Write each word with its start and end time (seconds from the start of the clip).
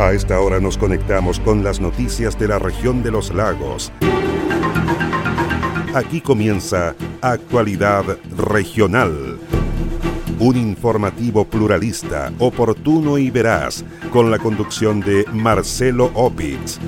A 0.00 0.14
esta 0.14 0.40
hora 0.40 0.60
nos 0.60 0.78
conectamos 0.78 1.38
con 1.40 1.62
las 1.62 1.78
noticias 1.78 2.38
de 2.38 2.48
la 2.48 2.58
región 2.58 3.02
de 3.02 3.10
los 3.10 3.34
lagos. 3.34 3.92
Aquí 5.94 6.22
comienza 6.22 6.94
Actualidad 7.20 8.16
Regional. 8.34 9.38
Un 10.38 10.56
informativo 10.56 11.44
pluralista, 11.44 12.32
oportuno 12.38 13.18
y 13.18 13.30
veraz, 13.30 13.84
con 14.10 14.30
la 14.30 14.38
conducción 14.38 15.00
de 15.00 15.26
Marcelo 15.34 16.10
Opitz. 16.14 16.78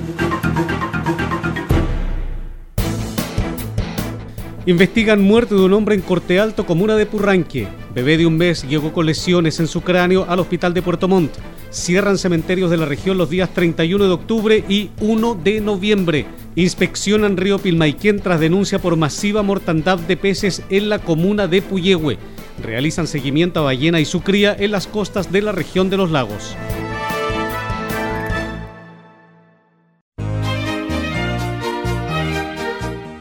Investigan 4.65 5.21
muerte 5.21 5.53
de 5.53 5.61
un 5.61 5.73
hombre 5.73 5.93
en 5.93 6.01
Corte 6.01 6.39
Alto, 6.39 6.65
comuna 6.65 6.95
de 6.95 7.05
Purranque. 7.05 7.67
Bebé 7.93 8.17
de 8.17 8.25
un 8.25 8.37
mes 8.37 8.67
llegó 8.67 8.91
con 8.91 9.05
lesiones 9.05 9.59
en 9.59 9.67
su 9.67 9.81
cráneo 9.81 10.25
al 10.27 10.39
hospital 10.39 10.73
de 10.73 10.81
Puerto 10.81 11.07
Montt. 11.07 11.37
Cierran 11.73 12.19
cementerios 12.19 12.69
de 12.69 12.77
la 12.77 12.85
región 12.85 13.17
los 13.17 13.31
días 13.31 13.51
31 13.51 14.05
de 14.05 14.11
octubre 14.11 14.63
y 14.69 14.91
1 15.01 15.39
de 15.43 15.59
noviembre. 15.59 16.27
Inspeccionan 16.55 17.35
río 17.35 17.57
Pilmaiquén 17.57 18.19
tras 18.19 18.39
denuncia 18.39 18.77
por 18.77 18.95
masiva 18.95 19.41
mortandad 19.41 19.97
de 19.97 20.15
peces 20.15 20.61
en 20.69 20.87
la 20.87 20.99
comuna 20.99 21.47
de 21.47 21.63
Puyehue. 21.63 22.19
Realizan 22.61 23.07
seguimiento 23.07 23.59
a 23.59 23.63
ballena 23.63 23.99
y 23.99 24.05
su 24.05 24.21
cría 24.21 24.55
en 24.57 24.71
las 24.71 24.85
costas 24.85 25.31
de 25.31 25.41
la 25.41 25.51
región 25.51 25.89
de 25.89 25.97
los 25.97 26.11
lagos. 26.11 26.55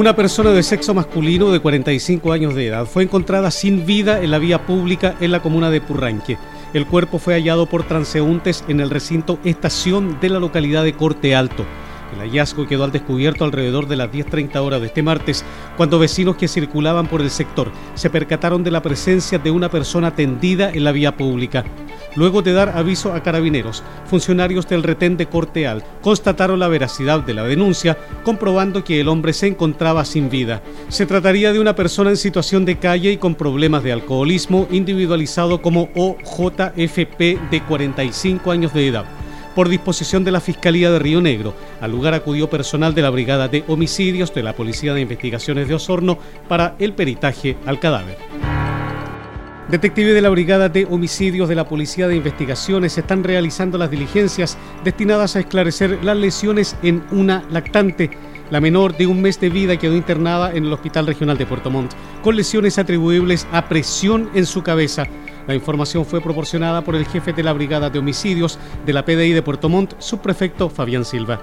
Una 0.00 0.16
persona 0.16 0.52
de 0.52 0.62
sexo 0.62 0.94
masculino 0.94 1.52
de 1.52 1.60
45 1.60 2.32
años 2.32 2.54
de 2.54 2.68
edad 2.68 2.86
fue 2.86 3.02
encontrada 3.02 3.50
sin 3.50 3.84
vida 3.84 4.22
en 4.22 4.30
la 4.30 4.38
vía 4.38 4.64
pública 4.64 5.14
en 5.20 5.30
la 5.30 5.42
comuna 5.42 5.68
de 5.68 5.82
Purranque. 5.82 6.38
El 6.72 6.86
cuerpo 6.86 7.18
fue 7.18 7.34
hallado 7.34 7.66
por 7.66 7.82
transeúntes 7.82 8.64
en 8.66 8.80
el 8.80 8.88
recinto 8.88 9.38
estación 9.44 10.18
de 10.18 10.30
la 10.30 10.40
localidad 10.40 10.84
de 10.84 10.94
Corte 10.94 11.34
Alto. 11.34 11.66
El 12.14 12.20
hallazgo 12.20 12.66
quedó 12.66 12.84
al 12.84 12.92
descubierto 12.92 13.44
alrededor 13.44 13.88
de 13.88 13.96
las 13.96 14.10
10.30 14.10 14.56
horas 14.56 14.80
de 14.80 14.86
este 14.86 15.02
martes, 15.02 15.44
cuando 15.76 15.98
vecinos 15.98 16.36
que 16.36 16.48
circulaban 16.48 17.06
por 17.06 17.20
el 17.20 17.28
sector 17.28 17.70
se 17.92 18.08
percataron 18.08 18.64
de 18.64 18.70
la 18.70 18.80
presencia 18.80 19.38
de 19.38 19.50
una 19.50 19.70
persona 19.70 20.14
tendida 20.14 20.70
en 20.70 20.84
la 20.84 20.92
vía 20.92 21.14
pública. 21.14 21.62
Luego 22.16 22.42
de 22.42 22.52
dar 22.52 22.70
aviso 22.76 23.12
a 23.12 23.22
carabineros, 23.22 23.82
funcionarios 24.06 24.68
del 24.68 24.82
retén 24.82 25.16
de 25.16 25.26
Corteal 25.26 25.84
constataron 26.02 26.58
la 26.58 26.68
veracidad 26.68 27.20
de 27.20 27.34
la 27.34 27.44
denuncia, 27.44 27.96
comprobando 28.24 28.82
que 28.82 29.00
el 29.00 29.08
hombre 29.08 29.32
se 29.32 29.46
encontraba 29.46 30.04
sin 30.04 30.28
vida. 30.28 30.62
Se 30.88 31.06
trataría 31.06 31.52
de 31.52 31.60
una 31.60 31.76
persona 31.76 32.10
en 32.10 32.16
situación 32.16 32.64
de 32.64 32.78
calle 32.78 33.12
y 33.12 33.16
con 33.16 33.34
problemas 33.34 33.82
de 33.82 33.92
alcoholismo, 33.92 34.66
individualizado 34.70 35.62
como 35.62 35.88
OJFP 35.94 37.50
de 37.50 37.62
45 37.66 38.50
años 38.50 38.74
de 38.74 38.88
edad 38.88 39.04
por 39.54 39.68
disposición 39.68 40.24
de 40.24 40.30
la 40.30 40.40
Fiscalía 40.40 40.90
de 40.90 40.98
Río 40.98 41.20
Negro. 41.20 41.54
Al 41.80 41.90
lugar 41.90 42.14
acudió 42.14 42.48
personal 42.48 42.94
de 42.94 43.02
la 43.02 43.10
Brigada 43.10 43.48
de 43.48 43.64
Homicidios 43.68 44.32
de 44.32 44.42
la 44.42 44.54
Policía 44.54 44.94
de 44.94 45.00
Investigaciones 45.00 45.68
de 45.68 45.74
Osorno 45.74 46.18
para 46.48 46.76
el 46.78 46.92
peritaje 46.92 47.56
al 47.66 47.80
cadáver. 47.80 48.16
Detectives 49.70 50.14
de 50.14 50.20
la 50.20 50.30
Brigada 50.30 50.68
de 50.68 50.84
Homicidios 50.84 51.48
de 51.48 51.54
la 51.54 51.68
Policía 51.68 52.08
de 52.08 52.16
Investigaciones 52.16 52.98
están 52.98 53.22
realizando 53.22 53.78
las 53.78 53.88
diligencias 53.88 54.58
destinadas 54.82 55.36
a 55.36 55.40
esclarecer 55.40 56.02
las 56.02 56.16
lesiones 56.16 56.76
en 56.82 57.04
una 57.12 57.44
lactante. 57.52 58.10
La 58.50 58.60
menor 58.60 58.96
de 58.96 59.06
un 59.06 59.22
mes 59.22 59.38
de 59.38 59.48
vida 59.48 59.76
quedó 59.76 59.94
internada 59.94 60.52
en 60.52 60.64
el 60.64 60.72
Hospital 60.72 61.06
Regional 61.06 61.38
de 61.38 61.46
Puerto 61.46 61.70
Montt 61.70 61.92
con 62.20 62.34
lesiones 62.34 62.78
atribuibles 62.78 63.46
a 63.52 63.68
presión 63.68 64.28
en 64.34 64.44
su 64.44 64.64
cabeza. 64.64 65.06
La 65.46 65.54
información 65.54 66.04
fue 66.04 66.20
proporcionada 66.20 66.82
por 66.82 66.96
el 66.96 67.06
jefe 67.06 67.32
de 67.32 67.44
la 67.44 67.52
Brigada 67.52 67.90
de 67.90 68.00
Homicidios 68.00 68.58
de 68.84 68.92
la 68.92 69.04
PDI 69.04 69.34
de 69.34 69.42
Puerto 69.42 69.68
Montt, 69.68 69.94
subprefecto 70.00 70.68
Fabián 70.68 71.04
Silva. 71.04 71.40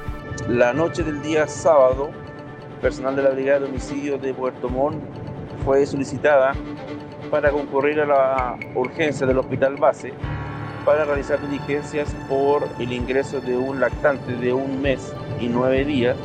La 0.49 0.73
noche 0.73 1.01
del 1.01 1.21
día 1.21 1.47
sábado, 1.47 2.09
personal 2.81 3.15
de 3.15 3.23
la 3.23 3.29
Brigada 3.29 3.61
de 3.61 3.65
Homicidios 3.67 4.21
de 4.21 4.33
Puerto 4.33 4.67
Montt 4.67 5.01
fue 5.63 5.85
solicitada 5.85 6.53
para 7.29 7.51
concurrir 7.51 7.99
a 8.01 8.05
la 8.05 8.57
urgencia 8.75 9.27
del 9.27 9.37
hospital 9.37 9.75
base 9.75 10.13
para 10.85 11.03
realizar 11.03 11.41
diligencias 11.41 12.15
por 12.29 12.67
el 12.79 12.93
ingreso 12.93 13.41
de 13.41 13.57
un 13.57 13.81
lactante 13.81 14.33
de 14.37 14.53
un 14.53 14.81
mes 14.81 15.13
y 15.39 15.47
nueve 15.47 15.83
días, 15.83 16.15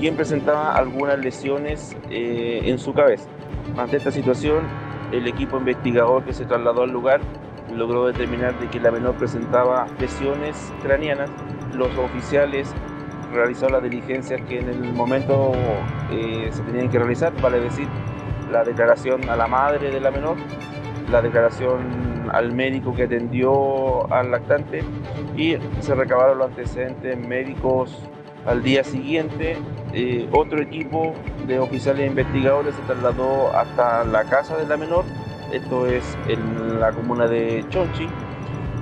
quien 0.00 0.16
presentaba 0.16 0.74
algunas 0.74 1.18
lesiones 1.20 1.96
eh, 2.10 2.62
en 2.64 2.80
su 2.80 2.92
cabeza. 2.94 3.28
Ante 3.76 3.98
esta 3.98 4.10
situación, 4.10 4.64
el 5.12 5.28
equipo 5.28 5.56
investigador 5.56 6.24
que 6.24 6.32
se 6.32 6.44
trasladó 6.44 6.82
al 6.82 6.90
lugar 6.90 7.20
logró 7.72 8.06
determinar 8.06 8.58
de 8.58 8.68
que 8.68 8.80
la 8.80 8.90
menor 8.90 9.14
presentaba 9.14 9.86
lesiones 10.00 10.72
craneanas. 10.82 11.30
Los 11.72 11.96
oficiales 11.96 12.74
realizaron 13.32 13.74
las 13.74 13.82
diligencias 13.84 14.40
que 14.48 14.58
en 14.58 14.68
el 14.68 14.92
momento 14.94 15.52
eh, 16.10 16.48
se 16.50 16.62
tenían 16.62 16.90
que 16.90 16.98
realizar, 16.98 17.32
vale 17.40 17.60
decir, 17.60 17.86
la 18.52 18.62
declaración 18.64 19.28
a 19.28 19.36
la 19.36 19.46
madre 19.46 19.90
de 19.90 20.00
la 20.00 20.10
menor, 20.10 20.36
la 21.10 21.22
declaración 21.22 22.28
al 22.30 22.52
médico 22.52 22.94
que 22.94 23.04
atendió 23.04 24.12
al 24.12 24.30
lactante 24.30 24.84
y 25.36 25.56
se 25.80 25.94
recabaron 25.94 26.38
los 26.38 26.48
antecedentes 26.48 27.18
médicos 27.18 28.08
al 28.46 28.62
día 28.62 28.84
siguiente. 28.84 29.56
Eh, 29.94 30.28
otro 30.32 30.60
equipo 30.60 31.14
de 31.46 31.58
oficiales 31.58 32.06
investigadores 32.06 32.74
se 32.74 32.82
trasladó 32.82 33.54
hasta 33.56 34.04
la 34.04 34.24
casa 34.24 34.56
de 34.56 34.66
la 34.66 34.76
menor, 34.76 35.04
esto 35.52 35.86
es 35.86 36.16
en 36.28 36.80
la 36.80 36.92
comuna 36.92 37.26
de 37.26 37.64
Chonchi, 37.68 38.08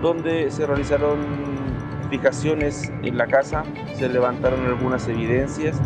donde 0.00 0.50
se 0.50 0.66
realizaron 0.66 1.18
fijaciones 2.10 2.92
en 3.02 3.16
la 3.16 3.26
casa, 3.26 3.64
se 3.94 4.08
levantaron 4.08 4.64
algunas 4.66 5.06
evidencias 5.08 5.80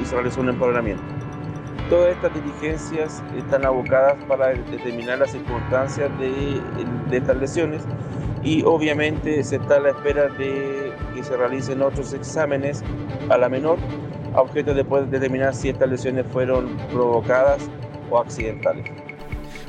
y 0.00 0.04
se 0.04 0.14
realizó 0.14 0.40
un 0.40 0.48
empadronamiento. 0.48 1.13
Todas 1.88 2.12
estas 2.12 2.32
diligencias 2.34 3.22
están 3.36 3.64
abocadas 3.66 4.16
para 4.26 4.48
determinar 4.48 5.18
las 5.18 5.32
circunstancias 5.32 6.10
de, 6.18 6.62
estas 7.16 7.36
lesiones 7.36 7.82
y 8.42 8.62
obviamente 8.64 9.44
se 9.44 9.56
está 9.56 9.76
a 9.76 9.80
la 9.80 9.90
espera 9.90 10.28
de 10.28 10.92
que 11.14 11.22
se 11.22 11.36
realicen 11.36 11.82
otros 11.82 12.12
exámenes 12.14 12.82
a 13.28 13.36
la 13.36 13.48
menor 13.48 13.78
a 14.34 14.40
objeto 14.40 14.74
de 14.74 14.84
poder 14.84 15.08
determinar 15.08 15.54
si 15.54 15.68
estas 15.68 15.88
lesiones 15.88 16.26
fueron 16.32 16.76
provocadas 16.90 17.70
o 18.10 18.18
accidentales. 18.18 19.03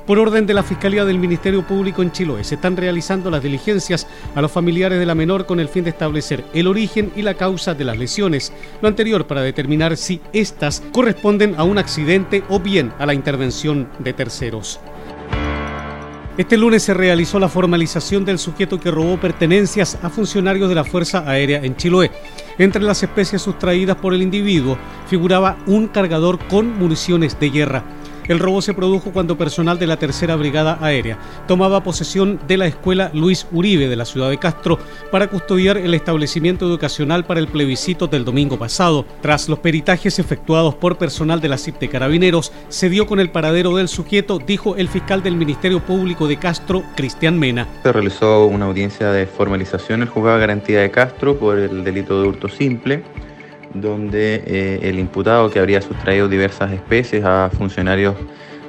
Por 0.05 0.19
orden 0.19 0.45
de 0.45 0.53
la 0.53 0.61
Fiscalía 0.61 1.03
del 1.03 1.17
Ministerio 1.17 1.65
Público 1.65 2.03
en 2.03 2.11
Chiloé, 2.11 2.43
se 2.43 2.55
están 2.55 2.77
realizando 2.77 3.31
las 3.31 3.41
diligencias 3.41 4.05
a 4.35 4.41
los 4.41 4.51
familiares 4.51 4.99
de 4.99 5.05
la 5.07 5.15
menor 5.15 5.47
con 5.47 5.59
el 5.59 5.67
fin 5.67 5.83
de 5.83 5.89
establecer 5.89 6.45
el 6.53 6.67
origen 6.67 7.11
y 7.15 7.23
la 7.23 7.33
causa 7.33 7.73
de 7.73 7.85
las 7.85 7.97
lesiones, 7.97 8.53
lo 8.83 8.87
anterior 8.87 9.25
para 9.25 9.41
determinar 9.41 9.97
si 9.97 10.21
éstas 10.31 10.83
corresponden 10.91 11.55
a 11.57 11.63
un 11.63 11.79
accidente 11.79 12.43
o 12.49 12.59
bien 12.59 12.93
a 12.99 13.07
la 13.07 13.15
intervención 13.15 13.89
de 13.97 14.13
terceros. 14.13 14.79
Este 16.37 16.57
lunes 16.57 16.83
se 16.83 16.93
realizó 16.93 17.39
la 17.39 17.49
formalización 17.49 18.25
del 18.25 18.37
sujeto 18.37 18.79
que 18.79 18.91
robó 18.91 19.17
pertenencias 19.17 19.97
a 20.03 20.11
funcionarios 20.11 20.69
de 20.69 20.75
la 20.75 20.83
Fuerza 20.83 21.23
Aérea 21.25 21.63
en 21.63 21.77
Chiloé. 21.77 22.11
Entre 22.59 22.83
las 22.83 23.01
especies 23.01 23.41
sustraídas 23.41 23.95
por 23.95 24.13
el 24.13 24.21
individuo 24.21 24.77
figuraba 25.07 25.57
un 25.65 25.87
cargador 25.87 26.37
con 26.47 26.77
municiones 26.77 27.39
de 27.39 27.49
guerra. 27.49 27.83
El 28.27 28.39
robo 28.39 28.61
se 28.61 28.73
produjo 28.73 29.11
cuando 29.11 29.37
personal 29.37 29.77
de 29.77 29.85
la 29.85 29.97
Tercera 29.97 30.35
Brigada 30.35 30.79
Aérea 30.81 31.19
tomaba 31.47 31.83
posesión 31.83 32.39
de 32.47 32.57
la 32.57 32.65
escuela 32.65 33.11
Luis 33.13 33.45
Uribe 33.51 33.87
de 33.87 33.95
la 33.95 34.05
ciudad 34.05 34.31
de 34.31 34.39
Castro 34.39 34.79
para 35.11 35.27
custodiar 35.27 35.77
el 35.77 35.93
establecimiento 35.93 36.65
educacional 36.65 37.25
para 37.25 37.39
el 37.39 37.47
plebiscito 37.47 38.07
del 38.07 38.25
domingo 38.25 38.57
pasado. 38.57 39.05
Tras 39.21 39.47
los 39.47 39.59
peritajes 39.59 40.17
efectuados 40.17 40.73
por 40.73 40.97
personal 40.97 41.39
de 41.39 41.49
la 41.49 41.59
CIP 41.59 41.77
de 41.79 41.89
Carabineros, 41.89 42.51
se 42.69 42.89
dio 42.89 43.05
con 43.05 43.19
el 43.19 43.29
paradero 43.29 43.75
del 43.75 43.87
sujeto, 43.87 44.39
dijo 44.39 44.75
el 44.75 44.87
fiscal 44.87 45.21
del 45.21 45.35
Ministerio 45.35 45.79
Público 45.79 46.27
de 46.27 46.37
Castro, 46.37 46.83
Cristian 46.95 47.37
Mena. 47.37 47.67
Se 47.83 47.91
realizó 47.91 48.47
una 48.47 48.65
audiencia 48.65 49.11
de 49.11 49.27
formalización 49.27 50.01
el 50.01 50.09
juzgado 50.09 50.37
de 50.37 50.41
garantía 50.41 50.81
de 50.81 50.89
Castro 50.89 51.37
por 51.37 51.59
el 51.59 51.83
delito 51.83 52.21
de 52.21 52.27
hurto 52.27 52.49
simple 52.49 53.03
donde 53.75 54.43
eh, 54.45 54.79
el 54.83 54.99
imputado 54.99 55.49
que 55.49 55.59
habría 55.59 55.81
sustraído 55.81 56.27
diversas 56.27 56.71
especies 56.71 57.23
a 57.23 57.49
funcionarios 57.55 58.15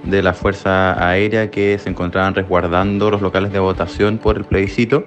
de 0.05 0.23
la 0.23 0.35
Fuerza 0.35 1.09
Aérea 1.09 1.51
que 1.51 1.79
se 1.79 1.89
encontraban 1.89 2.35
resguardando 2.35 3.11
los 3.11 3.23
locales 3.23 3.53
de 3.53 3.59
votación 3.59 4.19
por 4.19 4.37
el 4.37 4.45
plebiscito. 4.45 5.05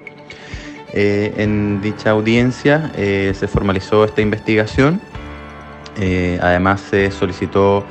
Eh, 0.92 1.34
en 1.36 1.80
dicha 1.80 2.10
audiencia 2.10 2.90
eh, 2.96 3.32
se 3.34 3.46
formalizó 3.46 4.04
esta 4.04 4.20
investigación. 4.20 5.00
además 6.40 6.80
se 6.80 7.10
solicitó 7.10 7.84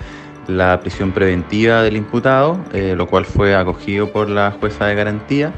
la 0.47 0.79
prisión 0.79 1.11
preventiva 1.11 1.83
del 1.83 1.95
imputado, 1.95 2.59
lo 2.73 3.05
cual 3.05 3.25
fue 3.25 3.55
acogido 3.55 4.11
por 4.11 4.29
la 4.29 4.51
jueza 4.59 4.87
de 4.87 4.95
garantía 4.95 5.53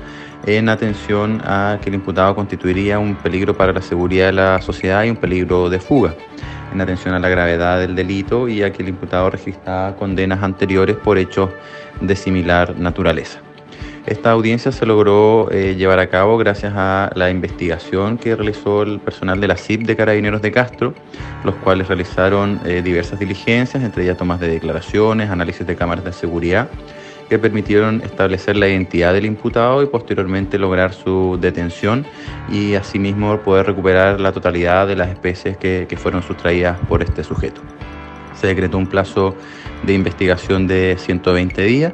en 0.45 0.69
atención 0.69 1.41
a 1.45 1.79
que 1.81 1.89
el 1.89 1.95
imputado 1.95 2.35
constituiría 2.35 2.99
un 2.99 3.15
peligro 3.15 3.55
para 3.55 3.73
la 3.73 3.81
seguridad 3.81 4.27
de 4.27 4.33
la 4.33 4.61
sociedad 4.61 5.03
y 5.03 5.09
un 5.09 5.17
peligro 5.17 5.69
de 5.69 5.79
fuga, 5.79 6.13
en 6.73 6.81
atención 6.81 7.13
a 7.13 7.19
la 7.19 7.29
gravedad 7.29 7.79
del 7.79 7.95
delito 7.95 8.47
y 8.47 8.63
a 8.63 8.71
que 8.71 8.81
el 8.83 8.89
imputado 8.89 9.29
registraba 9.29 9.95
condenas 9.95 10.41
anteriores 10.41 10.95
por 10.95 11.17
hechos 11.17 11.49
de 11.99 12.15
similar 12.15 12.77
naturaleza. 12.77 13.39
Esta 14.05 14.31
audiencia 14.31 14.71
se 14.71 14.83
logró 14.87 15.51
eh, 15.51 15.75
llevar 15.75 15.99
a 15.99 16.09
cabo 16.09 16.35
gracias 16.39 16.73
a 16.75 17.11
la 17.13 17.29
investigación 17.29 18.17
que 18.17 18.35
realizó 18.35 18.81
el 18.81 18.99
personal 18.99 19.39
de 19.39 19.47
la 19.47 19.55
CIP 19.55 19.83
de 19.83 19.95
Carabineros 19.95 20.41
de 20.41 20.51
Castro, 20.51 20.95
los 21.43 21.53
cuales 21.55 21.87
realizaron 21.87 22.59
eh, 22.65 22.81
diversas 22.83 23.19
diligencias, 23.19 23.83
entre 23.83 24.03
ellas 24.03 24.17
tomas 24.17 24.39
de 24.39 24.47
declaraciones, 24.47 25.29
análisis 25.29 25.67
de 25.67 25.75
cámaras 25.75 26.03
de 26.03 26.13
seguridad, 26.13 26.67
que 27.31 27.39
permitieron 27.39 28.01
establecer 28.01 28.57
la 28.57 28.67
identidad 28.67 29.13
del 29.13 29.25
imputado 29.25 29.81
y 29.81 29.85
posteriormente 29.85 30.59
lograr 30.59 30.93
su 30.93 31.37
detención 31.39 32.05
y 32.51 32.75
asimismo 32.75 33.39
poder 33.39 33.67
recuperar 33.67 34.19
la 34.19 34.33
totalidad 34.33 34.85
de 34.85 34.97
las 34.97 35.07
especies 35.07 35.55
que, 35.55 35.87
fueron 35.95 36.23
sustraídas 36.23 36.77
por 36.89 37.01
este 37.01 37.23
sujeto. 37.23 37.61
Se 38.33 38.47
decretó 38.47 38.77
un 38.77 38.87
plazo 38.87 39.33
de 39.83 39.93
investigación 39.93 40.67
de 40.67 40.97
120 40.99 41.61
días 41.61 41.93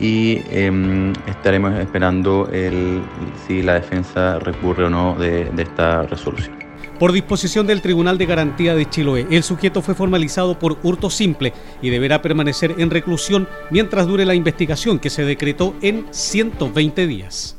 y 0.00 0.40
em, 0.50 1.12
estaremos 1.26 1.74
esperando 1.78 2.48
el, 2.50 3.02
si 3.46 3.60
la 3.60 3.74
defensa 3.74 4.38
recurre 4.38 4.84
o 4.84 4.88
no 4.88 5.14
de 5.14 5.50
esta 5.58 6.04
resolución. 6.04 6.59
Por 7.00 7.12
disposición 7.12 7.66
del 7.66 7.80
Tribunal 7.80 8.18
de 8.18 8.26
Garantía 8.26 8.74
de 8.74 8.84
Chiloé, 8.84 9.26
el 9.30 9.42
sujeto 9.42 9.80
fue 9.80 9.94
formalizado 9.94 10.58
por 10.58 10.76
hurto 10.82 11.08
simple 11.08 11.54
y 11.80 11.88
deberá 11.88 12.20
permanecer 12.20 12.74
en 12.76 12.90
reclusión 12.90 13.48
mientras 13.70 14.06
dure 14.06 14.26
la 14.26 14.34
investigación 14.34 14.98
que 14.98 15.08
se 15.08 15.24
decretó 15.24 15.74
en 15.80 16.06
120 16.10 17.06
días 17.06 17.56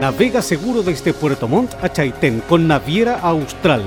Navega 0.00 0.42
seguro 0.42 0.84
desde 0.84 1.12
Puerto 1.12 1.48
Montt 1.48 1.74
a 1.82 1.92
Chaitén 1.92 2.40
con 2.48 2.68
Naviera 2.68 3.18
Austral, 3.18 3.82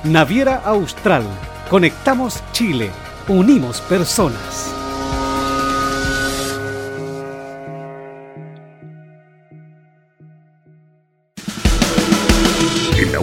Naviera 0.05 0.55
Austral. 0.65 1.21
Conectamos 1.69 2.41
Chile. 2.53 2.89
Unimos 3.27 3.81
personas. 3.81 4.86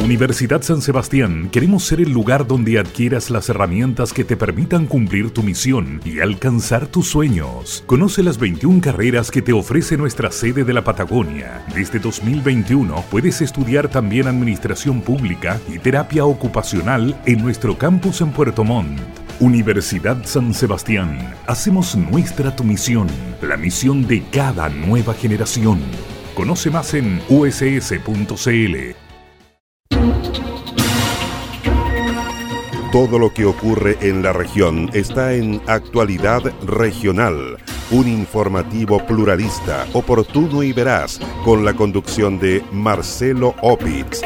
Universidad 0.04 0.60
San 0.60 0.82
Sebastián 0.82 1.48
queremos 1.50 1.82
ser 1.86 1.98
el 1.98 2.10
lugar 2.10 2.46
donde 2.46 2.78
adquieras 2.78 3.30
las 3.30 3.48
herramientas 3.48 4.12
que 4.12 4.22
te 4.22 4.36
permitan 4.36 4.84
cumplir 4.84 5.30
tu 5.30 5.42
misión 5.42 6.02
y 6.04 6.20
alcanzar 6.20 6.86
tus 6.86 7.08
sueños. 7.08 7.82
Conoce 7.86 8.22
las 8.22 8.36
21 8.36 8.82
carreras 8.82 9.30
que 9.30 9.40
te 9.40 9.54
ofrece 9.54 9.96
nuestra 9.96 10.30
sede 10.30 10.62
de 10.62 10.74
la 10.74 10.84
Patagonia. 10.84 11.64
Desde 11.74 12.00
2021 12.00 13.02
puedes 13.10 13.40
estudiar 13.40 13.88
también 13.88 14.28
Administración 14.28 15.00
Pública 15.00 15.58
y 15.72 15.78
Terapia 15.78 16.26
Ocupacional 16.26 17.18
en 17.24 17.42
nuestro 17.42 17.78
campus 17.78 18.20
en 18.20 18.30
Puerto 18.30 18.62
Montt. 18.62 19.00
Universidad 19.40 20.22
San 20.26 20.52
Sebastián. 20.52 21.34
Hacemos 21.46 21.96
nuestra 21.96 22.54
tu 22.54 22.62
misión, 22.62 23.06
la 23.40 23.56
misión 23.56 24.06
de 24.06 24.22
cada 24.30 24.68
nueva 24.68 25.14
generación. 25.14 25.80
Conoce 26.34 26.68
más 26.68 26.92
en 26.92 27.22
uss.cl. 27.30 29.04
Todo 32.94 33.18
lo 33.18 33.34
que 33.34 33.44
ocurre 33.44 33.98
en 34.02 34.22
la 34.22 34.32
región 34.32 34.88
está 34.92 35.34
en 35.34 35.60
Actualidad 35.66 36.42
Regional, 36.64 37.56
un 37.90 38.06
informativo 38.06 39.04
pluralista, 39.04 39.84
oportuno 39.94 40.62
y 40.62 40.72
veraz, 40.72 41.18
con 41.44 41.64
la 41.64 41.74
conducción 41.74 42.38
de 42.38 42.62
Marcelo 42.70 43.56
Opitz. 43.62 44.22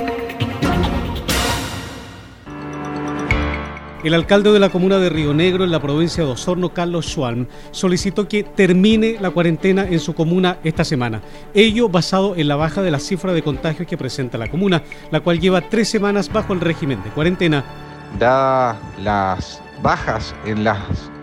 El 4.04 4.12
alcalde 4.12 4.52
de 4.52 4.60
la 4.60 4.68
comuna 4.68 4.98
de 4.98 5.08
Río 5.08 5.32
Negro, 5.32 5.64
en 5.64 5.70
la 5.70 5.80
provincia 5.80 6.22
de 6.22 6.30
Osorno, 6.30 6.74
Carlos 6.74 7.06
Schwalm, 7.06 7.46
solicitó 7.70 8.28
que 8.28 8.42
termine 8.42 9.16
la 9.18 9.30
cuarentena 9.30 9.86
en 9.88 9.98
su 9.98 10.14
comuna 10.14 10.58
esta 10.62 10.84
semana. 10.84 11.22
Ello 11.54 11.88
basado 11.88 12.36
en 12.36 12.48
la 12.48 12.56
baja 12.56 12.82
de 12.82 12.90
la 12.90 13.00
cifra 13.00 13.32
de 13.32 13.42
contagios 13.42 13.88
que 13.88 13.96
presenta 13.96 14.36
la 14.36 14.50
comuna, 14.50 14.82
la 15.10 15.20
cual 15.20 15.40
lleva 15.40 15.70
tres 15.70 15.88
semanas 15.88 16.30
bajo 16.30 16.52
el 16.52 16.60
régimen 16.60 17.02
de 17.02 17.08
cuarentena 17.10 17.87
dadas 18.18 18.76
las 18.98 19.62
bajas 19.82 20.34
en 20.44 20.64
las 20.64 20.78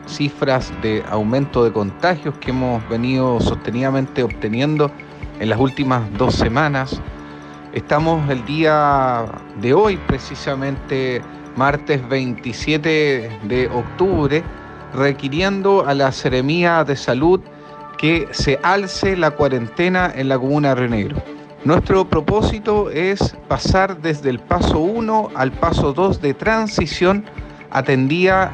cifras 0.08 0.72
de 0.82 1.04
aumento 1.10 1.64
de 1.64 1.72
contagios 1.72 2.36
que 2.40 2.52
hemos 2.52 2.88
venido 2.90 3.40
sostenidamente 3.40 4.24
obteniendo 4.24 4.92
en 5.40 5.50
las 5.50 5.60
últimas 5.60 6.02
dos 6.18 6.36
semanas, 6.36 7.02
estamos 7.74 8.30
el 8.30 8.46
día 8.46 9.26
de 9.62 9.74
hoy, 9.74 9.98
precisamente 10.08 11.22
martes 11.56 12.08
27 12.08 13.40
de 13.44 13.70
octubre, 13.74 14.44
requiriendo 14.94 15.86
a 15.86 15.94
la 15.94 16.12
Seremía 16.12 16.84
de 16.84 16.96
Salud 16.96 17.42
que 17.98 18.28
se 18.32 18.60
alce 18.64 19.18
la 19.18 19.32
cuarentena 19.32 20.12
en 20.16 20.30
la 20.30 20.38
comuna 20.38 20.70
de 20.70 20.76
Río 20.76 20.90
Negro. 20.90 21.35
Nuestro 21.66 22.08
propósito 22.08 22.92
es 22.92 23.36
pasar 23.48 24.00
desde 24.00 24.30
el 24.30 24.38
paso 24.38 24.78
1 24.78 25.32
al 25.34 25.52
paso 25.52 25.94
2 25.94 26.22
de 26.22 26.36
transición 26.36 27.26
atendía 27.72 28.52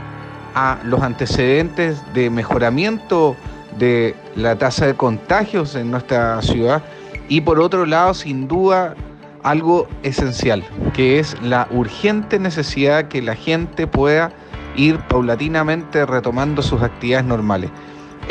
a 0.55 0.79
los 0.85 1.01
antecedentes 1.01 2.01
de 2.13 2.29
mejoramiento 2.29 3.35
de 3.77 4.15
la 4.37 4.57
tasa 4.57 4.85
de 4.85 4.93
contagios 4.93 5.75
en 5.75 5.91
nuestra 5.91 6.41
ciudad 6.41 6.81
y 7.27 7.41
por 7.41 7.59
otro 7.59 7.85
lado, 7.85 8.13
sin 8.13 8.47
duda, 8.47 8.95
algo 9.43 9.89
esencial, 10.03 10.63
que 10.93 11.19
es 11.19 11.35
la 11.41 11.67
urgente 11.69 12.39
necesidad 12.39 13.09
que 13.09 13.21
la 13.21 13.35
gente 13.35 13.87
pueda 13.87 14.31
ir 14.77 14.97
paulatinamente 15.09 16.05
retomando 16.05 16.61
sus 16.61 16.81
actividades 16.81 17.25
normales 17.25 17.71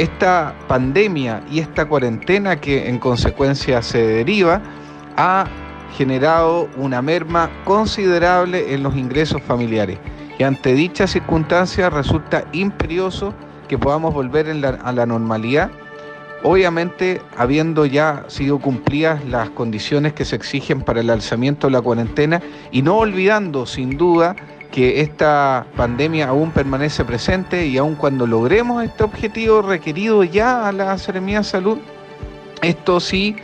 esta 0.00 0.54
pandemia 0.66 1.42
y 1.50 1.58
esta 1.58 1.86
cuarentena 1.86 2.58
que 2.58 2.88
en 2.88 2.98
consecuencia 2.98 3.82
se 3.82 3.98
deriva 3.98 4.62
ha 5.18 5.46
generado 5.96 6.70
una 6.78 7.02
merma 7.02 7.50
considerable 7.64 8.72
en 8.72 8.82
los 8.82 8.96
ingresos 8.96 9.42
familiares. 9.42 9.98
Y 10.38 10.42
ante 10.42 10.72
dicha 10.72 11.06
circunstancia 11.06 11.90
resulta 11.90 12.44
imperioso 12.52 13.34
que 13.68 13.76
podamos 13.76 14.14
volver 14.14 14.48
a 14.48 14.92
la 14.92 15.04
normalidad, 15.04 15.70
obviamente 16.42 17.20
habiendo 17.36 17.84
ya 17.84 18.24
sido 18.28 18.58
cumplidas 18.58 19.22
las 19.26 19.50
condiciones 19.50 20.14
que 20.14 20.24
se 20.24 20.36
exigen 20.36 20.80
para 20.80 21.02
el 21.02 21.10
alzamiento 21.10 21.66
de 21.66 21.74
la 21.74 21.82
cuarentena 21.82 22.40
y 22.72 22.80
no 22.80 22.96
olvidando 22.96 23.66
sin 23.66 23.98
duda 23.98 24.34
que 24.70 25.00
esta 25.00 25.66
pandemia 25.76 26.28
aún 26.28 26.50
permanece 26.52 27.04
presente 27.04 27.66
y 27.66 27.76
aun 27.78 27.94
cuando 27.94 28.26
logremos 28.26 28.84
este 28.84 29.04
objetivo 29.04 29.62
requerido 29.62 30.22
ya 30.24 30.68
a 30.68 30.72
la 30.72 30.96
Seremía 30.98 31.38
de 31.38 31.44
Salud, 31.44 31.78
esto 32.62 33.00
sí 33.00 33.36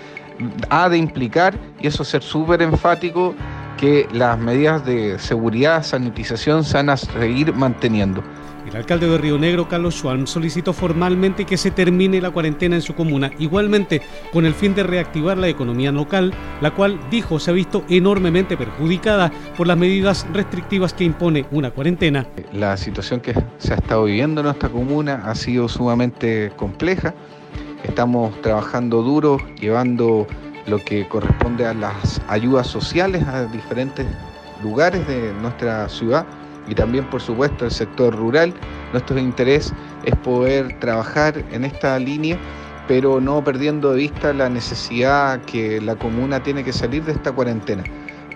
ha 0.68 0.88
de 0.88 0.98
implicar, 0.98 1.54
y 1.80 1.86
eso 1.86 2.04
ser 2.04 2.22
súper 2.22 2.62
enfático, 2.62 3.34
que 3.76 4.08
las 4.12 4.38
medidas 4.38 4.84
de 4.86 5.18
seguridad, 5.18 5.82
sanitización 5.82 6.64
se 6.64 6.78
seguir 6.96 7.52
manteniendo. 7.54 8.22
El 8.66 8.74
alcalde 8.74 9.08
de 9.08 9.16
Río 9.16 9.38
Negro, 9.38 9.68
Carlos 9.68 9.94
Schwalm, 9.94 10.26
solicitó 10.26 10.72
formalmente 10.72 11.44
que 11.44 11.56
se 11.56 11.70
termine 11.70 12.20
la 12.20 12.32
cuarentena 12.32 12.74
en 12.74 12.82
su 12.82 12.94
comuna, 12.94 13.30
igualmente 13.38 14.02
con 14.32 14.44
el 14.44 14.54
fin 14.54 14.74
de 14.74 14.82
reactivar 14.82 15.38
la 15.38 15.48
economía 15.48 15.92
local, 15.92 16.34
la 16.60 16.72
cual, 16.72 16.98
dijo, 17.08 17.38
se 17.38 17.52
ha 17.52 17.54
visto 17.54 17.84
enormemente 17.88 18.56
perjudicada 18.56 19.30
por 19.56 19.68
las 19.68 19.78
medidas 19.78 20.26
restrictivas 20.32 20.94
que 20.94 21.04
impone 21.04 21.46
una 21.52 21.70
cuarentena. 21.70 22.26
La 22.52 22.76
situación 22.76 23.20
que 23.20 23.34
se 23.58 23.72
ha 23.72 23.76
estado 23.76 24.04
viviendo 24.04 24.40
en 24.40 24.46
nuestra 24.46 24.68
comuna 24.68 25.22
ha 25.24 25.34
sido 25.36 25.68
sumamente 25.68 26.50
compleja. 26.56 27.14
Estamos 27.84 28.40
trabajando 28.42 29.02
duro, 29.02 29.38
llevando 29.60 30.26
lo 30.66 30.78
que 30.80 31.06
corresponde 31.06 31.66
a 31.66 31.72
las 31.72 32.20
ayudas 32.26 32.66
sociales 32.66 33.22
a 33.28 33.44
diferentes 33.44 34.06
lugares 34.60 35.06
de 35.06 35.32
nuestra 35.40 35.88
ciudad 35.88 36.26
y 36.68 36.74
también 36.74 37.04
por 37.10 37.20
supuesto 37.20 37.64
el 37.64 37.70
sector 37.70 38.14
rural. 38.14 38.54
Nuestro 38.92 39.18
interés 39.18 39.72
es 40.04 40.14
poder 40.16 40.78
trabajar 40.80 41.44
en 41.52 41.64
esta 41.64 41.98
línea, 41.98 42.38
pero 42.88 43.20
no 43.20 43.42
perdiendo 43.42 43.92
de 43.92 43.98
vista 43.98 44.32
la 44.32 44.48
necesidad 44.48 45.40
que 45.42 45.80
la 45.80 45.96
comuna 45.96 46.42
tiene 46.42 46.64
que 46.64 46.72
salir 46.72 47.04
de 47.04 47.12
esta 47.12 47.32
cuarentena, 47.32 47.82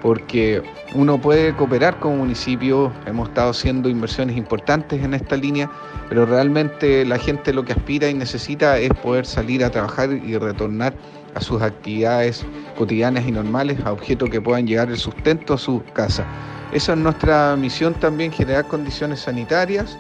porque 0.03 0.63
uno 0.95 1.21
puede 1.21 1.55
cooperar 1.55 1.99
como 2.01 2.17
municipio, 2.17 2.93
hemos 3.07 3.29
estado 3.29 3.51
haciendo 3.51 3.89
inversiones 3.89 4.37
importantes 4.37 5.03
en 5.03 5.15
esta 5.15 5.37
línea, 5.37 5.71
pero 6.09 6.27
realmente 6.27 7.05
la 7.05 7.19
gente 7.19 7.53
lo 7.53 7.65
que 7.65 7.73
aspira 7.73 8.09
y 8.09 8.15
necesita 8.15 8.79
es 8.79 8.91
poder 8.91 9.25
salir 9.25 9.65
a 9.65 9.71
trabajar 9.71 10.11
y 10.13 10.37
retornar 10.37 10.95
a 11.35 11.41
sus 11.41 11.63
actividades 11.63 12.45
cotidianas 12.77 13.25
y 13.27 13.31
normales, 13.31 13.79
a 13.85 13.93
objetos 13.93 14.31
que 14.31 14.41
puedan 14.41 14.67
llegar 14.67 14.89
el 14.89 14.97
sustento 14.97 15.55
a 15.55 15.59
su 15.59 15.83
casa. 15.93 16.27
Esa 16.73 16.93
es 16.93 16.99
nuestra 16.99 17.57
misión 17.57 17.95
también, 17.95 18.31
generar 18.31 18.67
condiciones 18.67 19.21
sanitarias, 19.21 19.99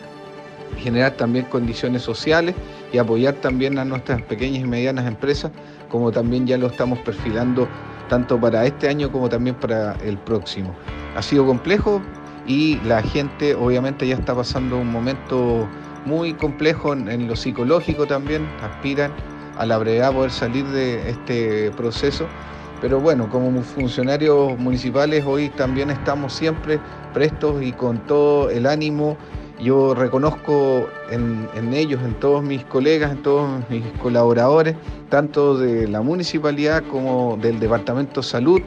generar 0.78 1.12
también 1.12 1.46
condiciones 1.46 2.02
sociales 2.02 2.54
y 2.92 2.98
apoyar 2.98 3.34
también 3.34 3.78
a 3.78 3.84
nuestras 3.84 4.22
pequeñas 4.22 4.62
y 4.62 4.66
medianas 4.66 5.06
empresas, 5.06 5.50
como 5.88 6.12
también 6.12 6.46
ya 6.46 6.56
lo 6.58 6.68
estamos 6.68 7.00
perfilando 7.00 7.68
tanto 8.08 8.40
para 8.40 8.64
este 8.66 8.88
año 8.88 9.10
como 9.10 9.28
también 9.28 9.56
para 9.56 9.94
el 10.04 10.16
próximo. 10.18 10.74
Ha 11.16 11.22
sido 11.22 11.44
complejo 11.44 12.00
y 12.46 12.76
la 12.84 13.02
gente 13.02 13.54
obviamente 13.54 14.06
ya 14.06 14.14
está 14.14 14.34
pasando 14.34 14.78
un 14.78 14.90
momento 14.90 15.68
muy 16.04 16.34
complejo 16.34 16.92
en, 16.92 17.28
lo 17.28 17.36
psicológico 17.36 18.06
también, 18.06 18.48
aspiran 18.62 19.12
a 19.58 19.66
la 19.66 19.76
brevedad 19.78 20.12
poder 20.12 20.30
salir 20.30 20.66
de 20.68 21.10
este 21.10 21.70
proceso 21.72 22.26
pero 22.80 22.98
bueno, 23.00 23.28
como 23.28 23.62
funcionarios 23.62 24.58
municipales 24.58 25.24
hoy 25.26 25.50
también 25.50 25.90
estamos 25.90 26.32
siempre 26.32 26.80
prestos 27.12 27.62
y 27.62 27.72
con 27.72 27.98
todo 28.06 28.50
el 28.50 28.66
ánimo. 28.66 29.16
Yo 29.60 29.94
reconozco 29.94 30.88
en, 31.10 31.74
ellos, 31.74 32.00
en 32.02 32.14
todos 32.14 32.42
mis 32.42 32.64
colegas, 32.64 33.12
en 33.12 33.22
todos 33.22 33.60
mis 33.68 33.84
colaboradores, 34.02 34.74
tanto 35.10 35.58
de 35.58 35.86
la 35.86 36.00
municipalidad 36.00 36.82
como 36.90 37.36
del 37.36 37.60
Departamento 37.60 38.22
de 38.22 38.26
Salud, 38.26 38.62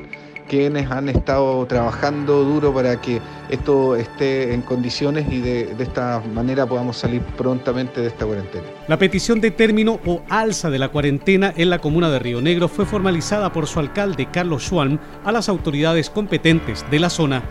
quienes 0.54 0.92
han 0.92 1.10
estado 1.10 1.66
trabajando 1.66 2.44
duro 2.44 2.72
para 2.72 3.02
que 3.02 3.20
esto 3.50 3.96
esté 3.96 4.54
en 4.54 4.62
condiciones 4.62 5.26
y 5.34 5.40
de, 5.40 5.76
esta 5.80 6.22
manera 6.32 6.68
podamos 6.68 6.96
salir 6.98 7.24
prontamente 7.24 8.02
de 8.02 8.08
esta 8.10 8.24
cuarentena. 8.24 8.64
La 8.88 9.00
petición 9.00 9.42
de 9.42 9.50
término 9.50 10.00
o 10.06 10.22
alza 10.30 10.70
de 10.70 10.78
la 10.78 10.90
cuarentena 10.90 11.52
en 11.58 11.72
la 11.72 11.80
comuna 11.80 12.12
de 12.12 12.20
Río 12.20 12.40
Negro 12.40 12.68
fue 12.68 12.86
formalizada 12.86 13.52
por 13.52 13.66
su 13.66 13.80
alcalde 13.80 14.28
Carlos 14.32 14.66
Schwalm 14.66 15.00
a 15.24 15.32
las 15.32 15.50
autoridades 15.50 16.12
competentes 16.12 16.86
de 16.92 17.00
la 17.00 17.10
zona. 17.10 17.42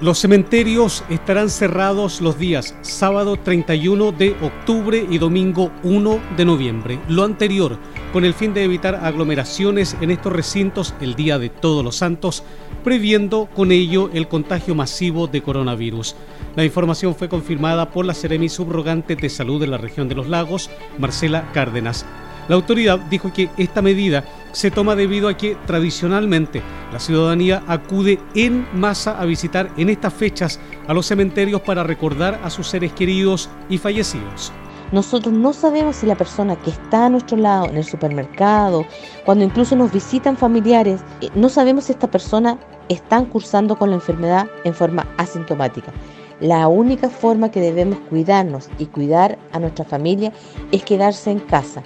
Los 0.00 0.18
cementerios 0.18 1.04
estarán 1.08 1.50
cerrados 1.50 2.20
los 2.20 2.36
días 2.36 2.74
sábado 2.80 3.36
31 3.36 4.10
de 4.10 4.34
octubre 4.42 5.06
y 5.08 5.18
domingo 5.18 5.70
1 5.84 6.20
de 6.36 6.44
noviembre. 6.46 6.98
Lo 7.06 7.22
anterior, 7.22 7.78
con 8.12 8.24
el 8.24 8.34
fin 8.34 8.54
de 8.54 8.64
evitar 8.64 8.96
aglomeraciones 8.96 9.96
en 10.00 10.10
estos 10.10 10.32
recintos 10.32 10.94
el 11.00 11.14
día 11.14 11.38
de 11.38 11.48
Todos 11.48 11.84
los 11.84 11.96
Santos, 11.96 12.42
previendo 12.82 13.48
con 13.54 13.72
ello 13.72 14.10
el 14.12 14.28
contagio 14.28 14.74
masivo 14.74 15.26
de 15.26 15.42
coronavirus. 15.42 16.16
La 16.56 16.64
información 16.64 17.14
fue 17.14 17.28
confirmada 17.28 17.90
por 17.90 18.04
la 18.04 18.14
Seremi 18.14 18.48
Subrogante 18.48 19.16
de 19.16 19.28
Salud 19.28 19.60
de 19.60 19.68
la 19.68 19.78
región 19.78 20.08
de 20.08 20.16
los 20.16 20.28
lagos, 20.28 20.70
Marcela 20.98 21.50
Cárdenas. 21.52 22.04
La 22.48 22.56
autoridad 22.56 22.98
dijo 22.98 23.32
que 23.32 23.48
esta 23.56 23.80
medida 23.80 24.24
se 24.50 24.72
toma 24.72 24.96
debido 24.96 25.28
a 25.28 25.36
que 25.36 25.56
tradicionalmente 25.66 26.62
la 26.92 26.98
ciudadanía 26.98 27.62
acude 27.68 28.18
en 28.34 28.66
masa 28.74 29.20
a 29.20 29.24
visitar 29.24 29.70
en 29.76 29.88
estas 29.88 30.12
fechas 30.12 30.58
a 30.88 30.94
los 30.94 31.06
cementerios 31.06 31.60
para 31.60 31.84
recordar 31.84 32.40
a 32.42 32.50
sus 32.50 32.66
seres 32.66 32.92
queridos 32.92 33.48
y 33.68 33.78
fallecidos. 33.78 34.52
Nosotros 34.92 35.32
no 35.32 35.52
sabemos 35.52 35.96
si 35.96 36.06
la 36.06 36.16
persona 36.16 36.56
que 36.56 36.70
está 36.70 37.06
a 37.06 37.08
nuestro 37.08 37.36
lado 37.36 37.66
en 37.66 37.76
el 37.76 37.84
supermercado, 37.84 38.84
cuando 39.24 39.44
incluso 39.44 39.76
nos 39.76 39.92
visitan 39.92 40.36
familiares, 40.36 41.00
eh, 41.20 41.28
no 41.34 41.48
sabemos 41.48 41.84
si 41.84 41.92
esta 41.92 42.10
persona 42.10 42.58
está 42.88 43.22
cursando 43.24 43.76
con 43.76 43.90
la 43.90 43.96
enfermedad 43.96 44.48
en 44.64 44.74
forma 44.74 45.06
asintomática. 45.16 45.92
La 46.40 46.66
única 46.66 47.08
forma 47.08 47.50
que 47.50 47.60
debemos 47.60 48.00
cuidarnos 48.08 48.68
y 48.78 48.86
cuidar 48.86 49.38
a 49.52 49.60
nuestra 49.60 49.84
familia 49.84 50.32
es 50.72 50.82
quedarse 50.84 51.30
en 51.30 51.38
casa 51.38 51.82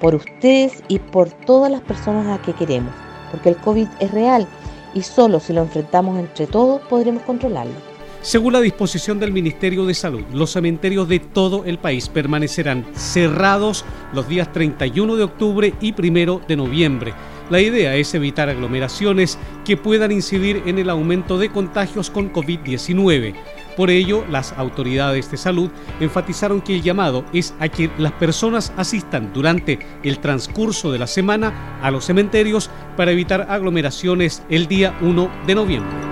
por 0.00 0.14
ustedes 0.14 0.82
y 0.88 0.98
por 0.98 1.30
todas 1.30 1.70
las 1.70 1.80
personas 1.80 2.26
a 2.26 2.42
que 2.42 2.52
queremos, 2.52 2.92
porque 3.30 3.48
el 3.48 3.56
COVID 3.56 3.86
es 4.00 4.10
real 4.10 4.46
y 4.92 5.02
solo 5.02 5.40
si 5.40 5.52
lo 5.52 5.62
enfrentamos 5.62 6.18
entre 6.18 6.46
todos 6.46 6.82
podremos 6.82 7.22
controlarlo. 7.22 7.91
Según 8.22 8.52
la 8.52 8.60
disposición 8.60 9.18
del 9.18 9.32
Ministerio 9.32 9.84
de 9.84 9.94
Salud, 9.94 10.22
los 10.32 10.52
cementerios 10.52 11.08
de 11.08 11.18
todo 11.18 11.64
el 11.64 11.78
país 11.78 12.08
permanecerán 12.08 12.86
cerrados 12.94 13.84
los 14.14 14.28
días 14.28 14.52
31 14.52 15.16
de 15.16 15.24
octubre 15.24 15.74
y 15.80 15.92
1 15.92 16.42
de 16.46 16.56
noviembre. 16.56 17.14
La 17.50 17.60
idea 17.60 17.96
es 17.96 18.14
evitar 18.14 18.48
aglomeraciones 18.48 19.40
que 19.64 19.76
puedan 19.76 20.12
incidir 20.12 20.62
en 20.66 20.78
el 20.78 20.88
aumento 20.88 21.36
de 21.36 21.50
contagios 21.50 22.10
con 22.10 22.32
COVID-19. 22.32 23.34
Por 23.76 23.90
ello, 23.90 24.24
las 24.30 24.52
autoridades 24.52 25.28
de 25.28 25.36
salud 25.36 25.70
enfatizaron 25.98 26.60
que 26.60 26.76
el 26.76 26.82
llamado 26.82 27.24
es 27.32 27.54
a 27.58 27.68
que 27.68 27.90
las 27.98 28.12
personas 28.12 28.72
asistan 28.76 29.32
durante 29.32 29.80
el 30.04 30.20
transcurso 30.20 30.92
de 30.92 31.00
la 31.00 31.08
semana 31.08 31.80
a 31.82 31.90
los 31.90 32.04
cementerios 32.04 32.70
para 32.96 33.10
evitar 33.10 33.48
aglomeraciones 33.50 34.44
el 34.48 34.68
día 34.68 34.96
1 35.00 35.28
de 35.44 35.54
noviembre. 35.56 36.11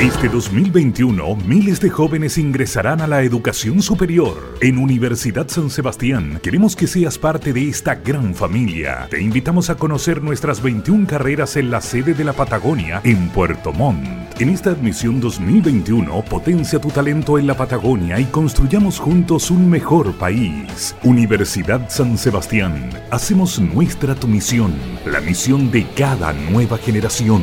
Este 0.00 0.28
2021, 0.28 1.36
miles 1.46 1.80
de 1.80 1.88
jóvenes 1.88 2.36
ingresarán 2.36 3.00
a 3.00 3.06
la 3.06 3.22
educación 3.22 3.80
superior. 3.80 4.58
En 4.60 4.76
Universidad 4.76 5.48
San 5.48 5.70
Sebastián, 5.70 6.38
queremos 6.42 6.76
que 6.76 6.86
seas 6.86 7.16
parte 7.16 7.54
de 7.54 7.66
esta 7.70 7.94
gran 7.94 8.34
familia. 8.34 9.06
Te 9.08 9.22
invitamos 9.22 9.70
a 9.70 9.76
conocer 9.76 10.22
nuestras 10.22 10.60
21 10.60 11.06
carreras 11.06 11.56
en 11.56 11.70
la 11.70 11.80
sede 11.80 12.12
de 12.12 12.24
la 12.24 12.34
Patagonia, 12.34 13.00
en 13.04 13.30
Puerto 13.30 13.72
Montt. 13.72 14.06
En 14.38 14.50
esta 14.50 14.68
admisión 14.68 15.18
2021, 15.18 16.22
potencia 16.26 16.78
tu 16.78 16.90
talento 16.90 17.38
en 17.38 17.46
la 17.46 17.54
Patagonia 17.54 18.20
y 18.20 18.26
construyamos 18.26 18.98
juntos 18.98 19.50
un 19.50 19.70
mejor 19.70 20.12
país. 20.16 20.94
Universidad 21.04 21.88
San 21.88 22.18
Sebastián, 22.18 22.90
hacemos 23.10 23.58
nuestra 23.58 24.14
tu 24.14 24.28
misión, 24.28 24.74
la 25.06 25.22
misión 25.22 25.70
de 25.70 25.86
cada 25.96 26.34
nueva 26.34 26.76
generación. 26.76 27.42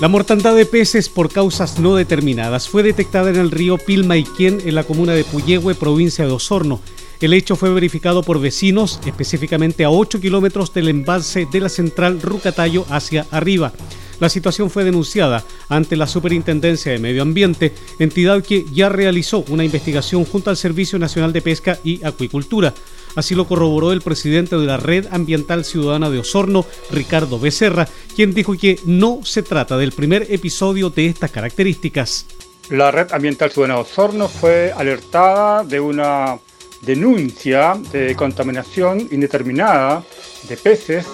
La 0.00 0.08
mortandad 0.08 0.56
de 0.56 0.64
peces 0.64 1.10
por 1.10 1.30
causas 1.30 1.78
no 1.78 1.94
determinadas 1.94 2.70
fue 2.70 2.82
detectada 2.82 3.28
en 3.28 3.36
el 3.36 3.50
río 3.50 3.76
Pilmaiquén 3.76 4.62
en 4.64 4.74
la 4.74 4.84
comuna 4.84 5.12
de 5.12 5.24
Puyehue, 5.24 5.74
provincia 5.74 6.24
de 6.24 6.32
Osorno. 6.32 6.80
El 7.20 7.34
hecho 7.34 7.54
fue 7.54 7.68
verificado 7.68 8.22
por 8.22 8.40
vecinos, 8.40 8.98
específicamente 9.04 9.84
a 9.84 9.90
8 9.90 10.20
kilómetros 10.20 10.72
del 10.72 10.88
embalse 10.88 11.46
de 11.50 11.60
la 11.60 11.68
central 11.68 12.22
Rucatayo 12.22 12.86
hacia 12.88 13.26
arriba. 13.30 13.72
La 14.20 14.30
situación 14.30 14.70
fue 14.70 14.84
denunciada 14.84 15.44
ante 15.68 15.96
la 15.96 16.06
Superintendencia 16.06 16.92
de 16.92 16.98
Medio 16.98 17.20
Ambiente, 17.20 17.74
entidad 17.98 18.42
que 18.42 18.64
ya 18.72 18.88
realizó 18.88 19.44
una 19.48 19.64
investigación 19.64 20.24
junto 20.24 20.48
al 20.48 20.56
Servicio 20.56 20.98
Nacional 20.98 21.34
de 21.34 21.42
Pesca 21.42 21.78
y 21.84 22.02
Acuicultura. 22.04 22.72
Así 23.16 23.34
lo 23.34 23.46
corroboró 23.46 23.92
el 23.92 24.00
presidente 24.00 24.56
de 24.56 24.66
la 24.66 24.78
Red 24.78 25.08
Ambiental 25.10 25.64
Ciudadana 25.64 26.08
de 26.08 26.20
Osorno, 26.20 26.64
Ricardo 26.90 27.38
Becerra, 27.38 27.86
quien 28.16 28.32
dijo 28.32 28.54
que 28.56 28.78
no 28.86 29.20
se 29.24 29.42
trata 29.42 29.76
del 29.76 29.92
primer 29.92 30.26
episodio 30.30 30.88
de 30.88 31.06
estas 31.06 31.30
características. 31.30 32.26
La 32.70 32.90
Red 32.90 33.12
Ambiental 33.12 33.50
Ciudadana 33.50 33.76
de 33.76 33.80
Osorno 33.82 34.28
fue 34.28 34.72
alertada 34.76 35.64
de 35.64 35.80
una 35.80 36.38
denuncia 36.82 37.78
de 37.92 38.14
contaminación 38.14 39.08
indeterminada 39.10 40.02
de 40.48 40.56
peces 40.56 41.06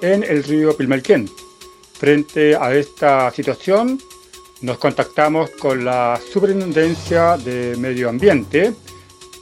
en 0.00 0.22
el 0.22 0.44
río 0.44 0.76
Pilmelquén. 0.76 1.28
Frente 1.92 2.54
a 2.54 2.74
esta 2.74 3.30
situación, 3.30 4.00
nos 4.60 4.78
contactamos 4.78 5.50
con 5.50 5.84
la 5.84 6.18
Superintendencia 6.32 7.36
de 7.36 7.76
Medio 7.76 8.08
Ambiente, 8.08 8.72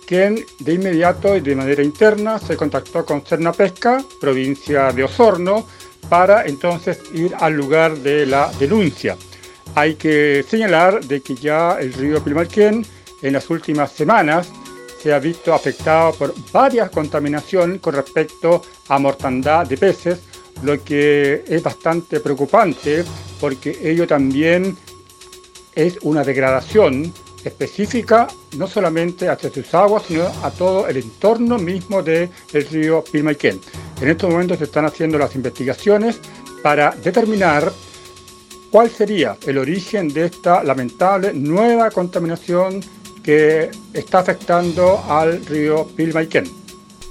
quien 0.06 0.44
de 0.60 0.74
inmediato 0.74 1.36
y 1.36 1.40
de 1.40 1.56
manera 1.56 1.82
interna 1.82 2.38
se 2.38 2.56
contactó 2.56 3.04
con 3.04 3.24
Cerna 3.24 3.52
Pesca, 3.52 4.02
provincia 4.20 4.92
de 4.92 5.04
Osorno, 5.04 5.66
para 6.08 6.46
entonces 6.46 7.00
ir 7.12 7.34
al 7.38 7.54
lugar 7.54 7.96
de 7.98 8.26
la 8.26 8.50
denuncia. 8.58 9.16
Hay 9.74 9.96
que 9.96 10.44
señalar 10.48 11.04
de 11.04 11.20
que 11.20 11.34
ya 11.34 11.78
el 11.80 11.92
río 11.92 12.22
Pilmalquén 12.22 12.86
en 13.22 13.32
las 13.32 13.50
últimas 13.50 13.92
semanas 13.92 14.50
se 15.06 15.14
ha 15.14 15.20
visto 15.20 15.54
afectado 15.54 16.12
por 16.14 16.34
varias 16.50 16.90
contaminaciones 16.90 17.80
con 17.80 17.94
respecto 17.94 18.60
a 18.88 18.98
mortandad 18.98 19.64
de 19.64 19.76
peces, 19.76 20.18
lo 20.64 20.82
que 20.82 21.44
es 21.46 21.62
bastante 21.62 22.18
preocupante 22.18 23.04
porque 23.40 23.78
ello 23.84 24.04
también 24.04 24.76
es 25.76 25.96
una 26.02 26.24
degradación 26.24 27.14
específica 27.44 28.26
no 28.56 28.66
solamente 28.66 29.28
hacia 29.28 29.48
sus 29.48 29.72
aguas, 29.74 30.02
sino 30.08 30.24
a 30.42 30.50
todo 30.50 30.88
el 30.88 30.96
entorno 30.96 31.56
mismo 31.56 32.02
del 32.02 32.28
río 32.68 33.04
Pilmaiquén. 33.04 33.60
En 34.00 34.08
estos 34.08 34.28
momentos 34.28 34.58
se 34.58 34.64
están 34.64 34.86
haciendo 34.86 35.18
las 35.18 35.36
investigaciones 35.36 36.18
para 36.64 36.90
determinar 36.90 37.72
cuál 38.72 38.90
sería 38.90 39.36
el 39.46 39.58
origen 39.58 40.08
de 40.08 40.24
esta 40.24 40.64
lamentable 40.64 41.32
nueva 41.32 41.92
contaminación 41.92 42.80
que 43.26 43.70
está 43.92 44.20
afectando 44.20 45.02
al 45.08 45.44
río 45.44 45.86
Pilmaiquén. 45.96 46.44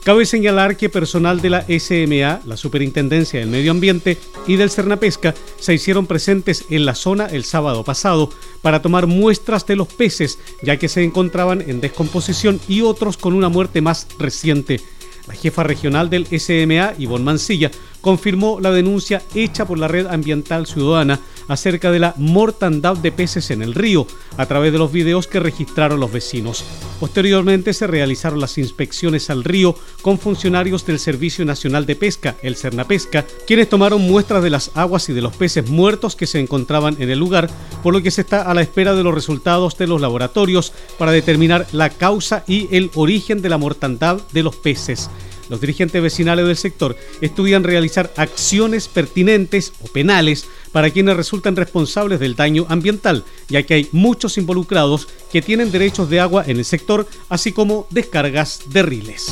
Cabe 0.06 0.26
señalar 0.26 0.78
que 0.78 0.88
personal 0.88 1.42
de 1.42 1.50
la 1.50 1.66
SMA, 1.68 2.42
la 2.46 2.58
Superintendencia 2.58 3.40
del 3.40 3.50
Medio 3.50 3.72
Ambiente 3.72 4.18
y 4.48 4.56
del 4.56 4.70
Cernapesca 4.70 5.34
se 5.60 5.74
hicieron 5.74 6.06
presentes 6.06 6.66
en 6.70 6.86
la 6.86 6.96
zona 6.96 7.26
el 7.26 7.44
sábado 7.44 7.84
pasado 7.84 8.30
para 8.62 8.82
tomar 8.82 9.08
muestras 9.08 9.66
de 9.66 9.76
los 9.76 9.88
peces, 9.88 10.40
ya 10.62 10.78
que 10.78 10.90
se 10.90 11.04
encontraban 11.04 11.62
en 11.68 11.82
descomposición 11.82 12.62
y 12.68 12.82
otros 12.82 13.18
con 13.18 13.34
una 13.34 13.50
muerte 13.50 13.82
más 13.82 14.08
reciente. 14.20 14.80
La 15.28 15.34
jefa 15.34 15.64
regional 15.64 16.10
del 16.12 16.28
SMA, 16.28 16.94
Ivonne 17.00 17.26
Mancilla, 17.26 17.72
confirmó 18.06 18.60
la 18.62 18.70
denuncia 18.70 19.24
hecha 19.34 19.66
por 19.66 19.80
la 19.80 19.88
Red 19.88 20.06
Ambiental 20.06 20.68
Ciudadana 20.68 21.20
acerca 21.48 21.92
de 21.92 21.98
la 21.98 22.14
mortandad 22.18 22.96
de 22.96 23.12
peces 23.12 23.50
en 23.50 23.64
el 23.64 23.74
río 23.74 24.06
a 24.38 24.46
través 24.46 24.72
de 24.72 24.78
los 24.78 24.92
videos 24.92 25.26
que 25.26 25.40
registraron 25.40 26.00
los 26.00 26.12
vecinos. 26.12 26.64
Posteriormente 27.00 27.74
se 27.74 27.88
realizaron 27.88 28.40
las 28.40 28.60
inspecciones 28.60 29.32
al 29.32 29.44
río 29.44 29.76
con 30.04 30.20
funcionarios 30.20 30.86
del 30.86 31.00
Servicio 31.00 31.46
Nacional 31.46 31.88
de 31.88 31.96
Pesca, 31.96 32.36
el 32.44 32.56
Cernapesca, 32.56 33.26
quienes 33.48 33.70
tomaron 33.70 34.04
muestras 34.04 34.44
de 34.44 34.52
las 34.52 34.70
aguas 34.76 35.10
y 35.10 35.14
de 35.14 35.24
los 35.24 35.36
peces 35.36 35.68
muertos 35.68 36.16
que 36.16 36.28
se 36.28 36.40
encontraban 36.40 36.98
en 37.00 37.10
el 37.10 37.18
lugar, 37.18 37.50
por 37.82 37.92
lo 37.92 38.04
que 38.04 38.12
se 38.12 38.22
está 38.22 38.44
a 38.44 38.54
la 38.54 38.62
espera 38.62 38.94
de 38.94 39.02
los 39.02 39.16
resultados 39.16 39.80
de 39.80 39.88
los 39.88 40.00
laboratorios 40.00 40.74
para 41.00 41.12
determinar 41.12 41.66
la 41.72 41.90
causa 41.90 42.44
y 42.46 42.68
el 42.70 42.92
origen 42.94 43.42
de 43.42 43.50
la 43.50 43.58
mortandad 43.58 44.22
de 44.32 44.44
los 44.44 44.56
peces. 44.58 45.10
Los 45.50 45.62
dirigentes 45.62 46.02
vecinales 46.02 46.48
del 46.48 46.58
sector 46.58 46.98
estudian 47.22 47.64
realizar 47.64 48.12
acciones 48.18 48.88
pertinentes 48.88 49.74
o 49.82 49.88
penales 49.88 50.48
para 50.72 50.90
quienes 50.90 51.16
resultan 51.16 51.56
responsables 51.56 52.20
del 52.20 52.36
daño 52.36 52.66
ambiental, 52.70 53.24
ya 53.48 53.64
que 53.64 53.76
hay 53.76 53.90
muchos 53.92 54.38
involucrados 54.38 55.08
que 55.32 55.42
tienen 55.42 55.72
derechos 55.72 56.10
de 56.10 56.20
agua 56.20 56.44
en 56.48 56.58
el 56.58 56.66
sector, 56.66 57.08
así 57.30 57.52
como 57.52 57.88
descargas 57.92 58.62
de 58.70 58.84
riles. 58.84 59.32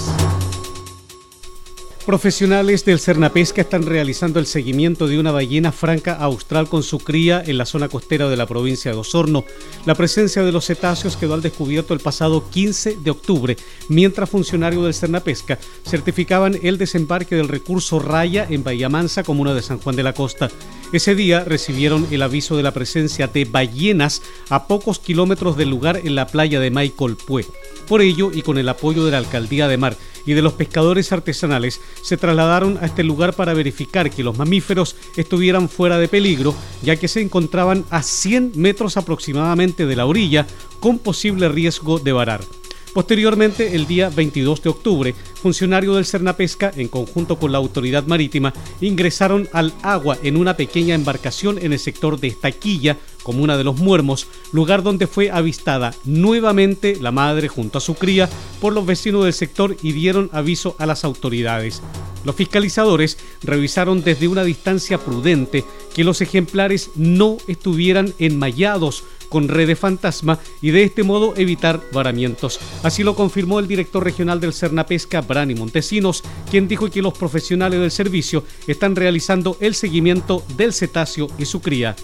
Profesionales 2.06 2.84
del 2.84 3.00
Cernapesca 3.00 3.62
están 3.62 3.86
realizando 3.86 4.38
el 4.42 4.46
seguimiento 4.46 5.08
de 5.08 5.20
una 5.20 5.32
ballena 5.32 5.72
franca 5.72 6.16
austral 6.16 6.68
con 6.68 6.84
su 6.84 7.00
cría 7.00 7.42
en 7.46 7.58
la 7.58 7.66
zona 7.66 7.88
costera 7.88 8.28
de 8.28 8.36
la 8.36 8.46
provincia 8.46 8.92
de 8.92 8.98
Osorno. 8.98 9.46
La 9.86 9.96
presencia 9.96 10.44
de 10.44 10.52
los 10.52 10.66
cetáceos 10.66 11.16
quedó 11.16 11.34
al 11.34 11.42
descubierto 11.42 11.94
el 11.94 12.02
pasado 12.02 12.50
15 12.50 12.98
de 12.98 13.10
octubre, 13.10 13.56
mientras 13.88 14.30
funcionarios 14.30 14.84
del 14.84 14.94
Cernapesca 14.94 15.58
certificaban 15.88 16.60
el 16.62 16.78
desembarque 16.78 17.38
del 17.38 17.48
recurso 17.48 18.00
Raya 18.00 18.46
en 18.50 18.66
Bahía 18.66 18.90
Mansa, 18.90 19.24
comuna 19.24 19.54
de 19.54 19.62
San 19.62 19.80
Juan 19.80 19.96
de 19.96 20.04
la 20.04 20.14
Costa. 20.14 20.50
Ese 20.94 21.16
día 21.16 21.44
recibieron 21.44 22.08
el 22.12 22.22
aviso 22.22 22.56
de 22.56 22.62
la 22.62 22.72
presencia 22.72 23.26
de 23.26 23.46
ballenas 23.46 24.22
a 24.50 24.68
pocos 24.68 25.00
kilómetros 25.00 25.58
del 25.58 25.72
lugar 25.72 26.00
en 26.04 26.14
la 26.14 26.28
playa 26.28 26.60
de 26.60 26.70
Pue. 27.26 27.48
Por 27.88 28.02
ello, 28.02 28.32
y 28.32 28.44
con 28.44 28.60
el 28.60 28.70
apoyo 28.70 29.04
de 29.04 29.10
la 29.10 29.18
Alcaldía 29.18 29.68
de 29.68 29.78
Mar, 29.78 29.98
y 30.28 30.34
de 30.34 30.44
los 30.44 30.54
pescadores 30.54 31.12
artesanales 31.12 31.82
se 32.04 32.16
trasladaron 32.16 32.78
a 32.80 32.86
este 32.86 33.04
lugar 33.04 33.34
para 33.34 33.56
verificar 33.56 34.12
que 34.12 34.24
los 34.24 34.38
mamíferos 34.38 34.96
estuvieran 35.18 35.68
fuera 35.68 35.98
de 35.98 36.08
peligro, 36.08 36.54
ya 36.84 36.96
que 36.96 37.08
se 37.08 37.22
encontraban 37.22 37.86
a 37.90 38.04
100 38.04 38.52
metros 38.56 38.96
aproximadamente 38.96 39.88
de 39.88 39.96
la 39.96 40.06
orilla 40.06 40.46
con 40.80 41.00
posible 41.00 41.50
riesgo 41.50 41.98
de 41.98 42.12
varar. 42.12 42.42
Posteriormente, 42.94 43.76
el 43.76 43.88
día 43.88 44.10
22 44.10 44.62
de 44.62 44.70
octubre, 44.70 45.16
funcionarios 45.42 45.96
del 45.96 46.06
Cernapesca, 46.06 46.72
en 46.76 46.88
conjunto 46.88 47.40
con 47.40 47.52
la 47.52 47.58
autoridad 47.58 48.06
marítima, 48.06 48.54
ingresaron 48.82 49.50
al 49.52 49.74
agua 49.82 50.20
en 50.22 50.38
una 50.38 50.56
pequeña 50.56 50.94
embarcación 50.94 51.58
en 51.58 51.74
el 51.74 51.80
sector 51.80 52.20
de 52.20 52.28
Estaquilla, 52.28 52.98
comuna 53.24 53.58
de 53.58 53.64
los 53.64 53.78
Muermos, 53.78 54.28
lugar 54.52 54.84
donde 54.84 55.08
fue 55.08 55.32
avistada 55.32 55.96
nuevamente 56.06 56.96
la 57.02 57.12
madre 57.12 57.48
junto 57.48 57.80
a 57.80 57.82
su 57.82 57.96
cría 57.96 58.30
por 58.62 58.74
los 58.74 58.86
vecinos 58.86 59.24
del 59.24 59.34
sector 59.34 59.76
y 59.82 59.92
dieron 59.94 60.30
aviso 60.32 60.76
a 60.78 60.86
las 60.86 61.04
autoridades. 61.04 61.82
Los 62.24 62.36
fiscalizadores 62.36 63.18
revisaron 63.42 64.04
desde 64.04 64.28
una 64.28 64.44
distancia 64.44 65.00
prudente 65.00 65.66
que 65.96 66.04
los 66.04 66.22
ejemplares 66.22 66.92
no 66.96 67.38
estuvieran 67.48 68.14
enmayados 68.20 69.04
con 69.34 69.48
redes 69.48 69.80
fantasma 69.80 70.38
y 70.62 70.70
de 70.70 70.84
este 70.84 71.02
modo 71.02 71.34
evitar 71.36 71.82
varamientos. 71.92 72.60
Así 72.84 73.02
lo 73.02 73.16
confirmó 73.16 73.58
el 73.58 73.68
director 73.68 74.04
regional 74.04 74.40
del 74.40 74.54
Cernapesca, 74.54 75.22
Brani 75.22 75.56
Montesinos, 75.56 76.24
quien 76.52 76.68
dijo 76.68 76.88
que 76.92 77.02
los 77.02 77.18
profesionales 77.18 77.80
del 77.80 77.90
servicio 77.90 78.44
están 78.68 78.96
realizando 78.96 79.58
el 79.60 79.74
seguimiento 79.74 80.44
del 80.56 80.72
cetáceo 80.72 81.30
y 81.40 81.46
su 81.46 81.62
cría. 81.62 81.96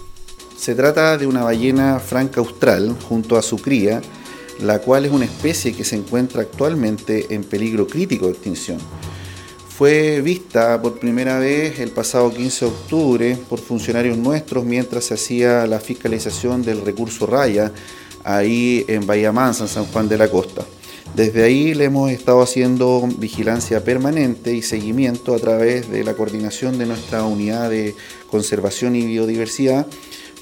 Se 0.56 0.74
trata 0.74 1.16
de 1.16 1.28
una 1.28 1.44
ballena 1.44 2.00
franca 2.00 2.40
austral 2.40 2.96
junto 3.08 3.36
a 3.36 3.42
su 3.42 3.58
cría, 3.58 4.02
la 4.60 4.80
cual 4.80 5.04
es 5.04 5.12
una 5.12 5.24
especie 5.24 5.72
que 5.72 5.84
se 5.84 5.94
encuentra 5.94 6.42
actualmente 6.42 7.32
en 7.32 7.44
peligro 7.44 7.86
crítico 7.86 8.26
de 8.26 8.32
extinción 8.32 8.78
fue 9.80 10.20
vista 10.20 10.82
por 10.82 10.98
primera 10.98 11.38
vez 11.38 11.80
el 11.80 11.90
pasado 11.90 12.30
15 12.30 12.66
de 12.66 12.70
octubre 12.70 13.38
por 13.48 13.60
funcionarios 13.60 14.18
nuestros 14.18 14.62
mientras 14.62 15.04
se 15.04 15.14
hacía 15.14 15.66
la 15.66 15.80
fiscalización 15.80 16.60
del 16.60 16.84
recurso 16.84 17.24
Raya 17.24 17.72
ahí 18.22 18.84
en 18.88 19.06
Bahía 19.06 19.32
Mansa, 19.32 19.62
en 19.62 19.70
San 19.70 19.86
Juan 19.86 20.06
de 20.06 20.18
la 20.18 20.30
Costa. 20.30 20.66
Desde 21.16 21.44
ahí 21.44 21.72
le 21.72 21.84
hemos 21.84 22.10
estado 22.10 22.42
haciendo 22.42 23.08
vigilancia 23.16 23.82
permanente 23.82 24.52
y 24.52 24.60
seguimiento 24.60 25.34
a 25.34 25.38
través 25.38 25.90
de 25.90 26.04
la 26.04 26.12
coordinación 26.12 26.76
de 26.76 26.84
nuestra 26.84 27.24
unidad 27.24 27.70
de 27.70 27.94
conservación 28.30 28.96
y 28.96 29.06
biodiversidad 29.06 29.86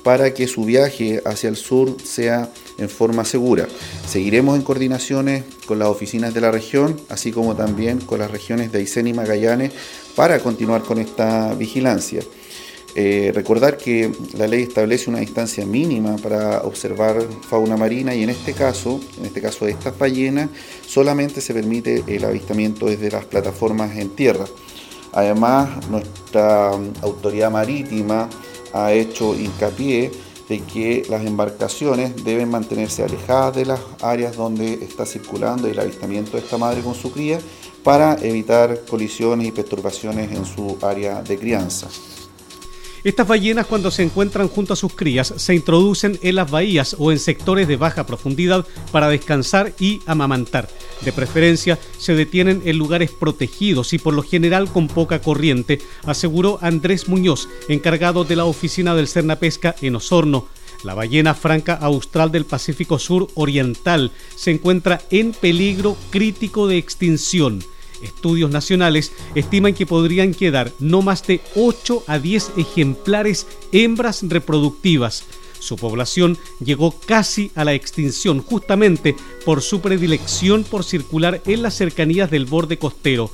para 0.03 0.35
que 0.35 0.49
su 0.49 0.65
viaje 0.65 1.23
hacia 1.25 1.49
el 1.49 1.57
sur 1.57 1.97
sea 2.03 2.51
en 2.79 2.89
forma 2.89 3.25
segura. 3.25 3.67
Seguiremos 4.07 4.57
en 4.57 4.63
coordinaciones 4.63 5.45
con 5.67 5.79
las 5.79 5.89
oficinas 5.89 6.33
de 6.33 6.41
la 6.41 6.51
región, 6.51 6.99
así 7.09 7.33
como 7.33 7.55
también 7.55 8.01
con 8.01 8.21
las 8.21 8.31
regiones 8.31 8.73
de 8.73 8.79
Aysén 8.79 9.09
y 9.09 9.13
Magallanes, 9.13 9.73
para 10.15 10.39
continuar 10.39 10.83
con 10.83 10.99
esta 10.99 11.55
vigilancia. 11.55 12.23
Eh, 12.95 13.33
recordar 13.35 13.77
que 13.77 14.11
la 14.37 14.47
ley 14.47 14.63
establece 14.63 15.11
una 15.11 15.21
distancia 15.21 15.65
mínima 15.67 16.17
para 16.17 16.63
observar 16.63 17.23
fauna 17.49 17.77
marina 17.77 18.15
y 18.15 18.23
en 18.23 18.31
este 18.31 18.55
caso, 18.55 18.99
en 19.19 19.27
este 19.27 19.41
caso 19.41 19.67
de 19.67 19.73
estas 19.73 19.97
ballenas, 19.97 20.49
solamente 20.87 21.41
se 21.41 21.53
permite 21.53 22.03
el 22.07 22.25
avistamiento 22.25 22.87
desde 22.87 23.11
las 23.11 23.25
plataformas 23.27 23.97
en 23.97 24.11
tierra. 24.11 24.47
Además, 25.13 25.89
nuestra 25.89 26.71
autoridad 27.03 27.51
marítima 27.51 28.29
ha 28.73 28.93
hecho 28.93 29.35
hincapié 29.35 30.11
de 30.49 30.61
que 30.61 31.05
las 31.11 31.25
embarcaciones 31.25 32.25
deben 32.25 32.51
mantenerse 32.51 33.03
alejadas 33.03 33.55
de 33.57 33.67
las 33.67 33.81
áreas 34.03 34.37
donde 34.37 34.75
está 34.75 35.05
circulando 35.05 35.69
el 35.69 35.79
avistamiento 35.79 36.33
de 36.33 36.39
esta 36.39 36.59
madre 36.59 36.81
con 36.83 36.95
su 36.95 37.13
cría 37.13 37.39
para 37.85 38.15
evitar 38.23 38.85
colisiones 38.87 39.49
y 39.49 39.53
perturbaciones 39.53 40.33
en 40.33 40.45
su 40.45 40.79
área 40.83 41.23
de 41.23 41.39
crianza. 41.39 41.89
Estas 43.09 43.27
ballenas 43.27 43.65
cuando 43.65 43.91
se 43.91 44.03
encuentran 44.03 44.49
junto 44.49 44.75
a 44.75 44.77
sus 44.77 44.93
crías 44.93 45.33
se 45.35 45.55
introducen 45.55 46.19
en 46.21 46.35
las 46.35 46.51
bahías 46.51 46.95
o 46.99 47.11
en 47.11 47.19
sectores 47.19 47.67
de 47.67 47.79
baja 47.79 48.05
profundidad 48.05 48.67
para 48.93 49.09
descansar 49.09 49.73
y 49.81 50.03
amamantar. 50.05 50.69
De 51.01 51.11
preferencia 51.11 51.79
se 51.97 52.15
detienen 52.15 52.61
en 52.67 52.77
lugares 52.77 53.11
protegidos 53.11 53.95
y 53.95 53.99
por 53.99 54.13
lo 54.13 54.23
general 54.23 54.71
con 54.71 54.89
poca 54.89 55.23
corriente, 55.23 55.81
aseguró 56.05 56.59
Andrés 56.61 57.09
Muñoz, 57.09 57.49
encargado 57.71 58.25
de 58.25 58.37
la 58.37 58.45
oficina 58.45 58.95
del 58.95 59.09
Cernapesca 59.09 59.75
en 59.81 59.97
Osorno. 59.97 60.47
La 60.85 60.93
ballena 60.93 61.33
franca 61.33 61.77
austral 61.81 62.31
del 62.31 62.45
Pacífico 62.45 62.99
Sur 62.99 63.29
Oriental 63.37 64.13
se 64.37 64.51
encuentra 64.51 65.01
en 65.09 65.33
peligro 65.33 65.97
crítico 66.11 66.67
de 66.67 66.77
extinción. 66.77 67.65
Estudios 68.03 68.51
nacionales 68.51 69.13
estiman 69.35 69.75
que 69.75 69.87
podrían 69.87 70.35
quedar 70.35 70.73
no 70.79 71.03
más 71.03 71.27
de 71.27 71.41
8 71.57 72.05
a 72.07 72.19
10 72.19 72.53
ejemplares 72.57 73.47
hembras 73.73 74.23
reproductivas. 74.23 75.25
Su 75.59 75.77
población 75.77 76.39
llegó 76.65 76.93
casi 76.93 77.51
a 77.55 77.65
la 77.65 77.75
extinción 77.75 78.43
justamente 78.43 79.17
por 79.45 79.63
su 79.63 79.81
predilección 79.81 80.65
por 80.65 80.85
circular 80.85 81.43
en 81.47 81.63
las 81.63 81.75
cercanías 81.75 82.31
del 82.31 82.47
borde 82.47 82.79
costero. 82.79 83.31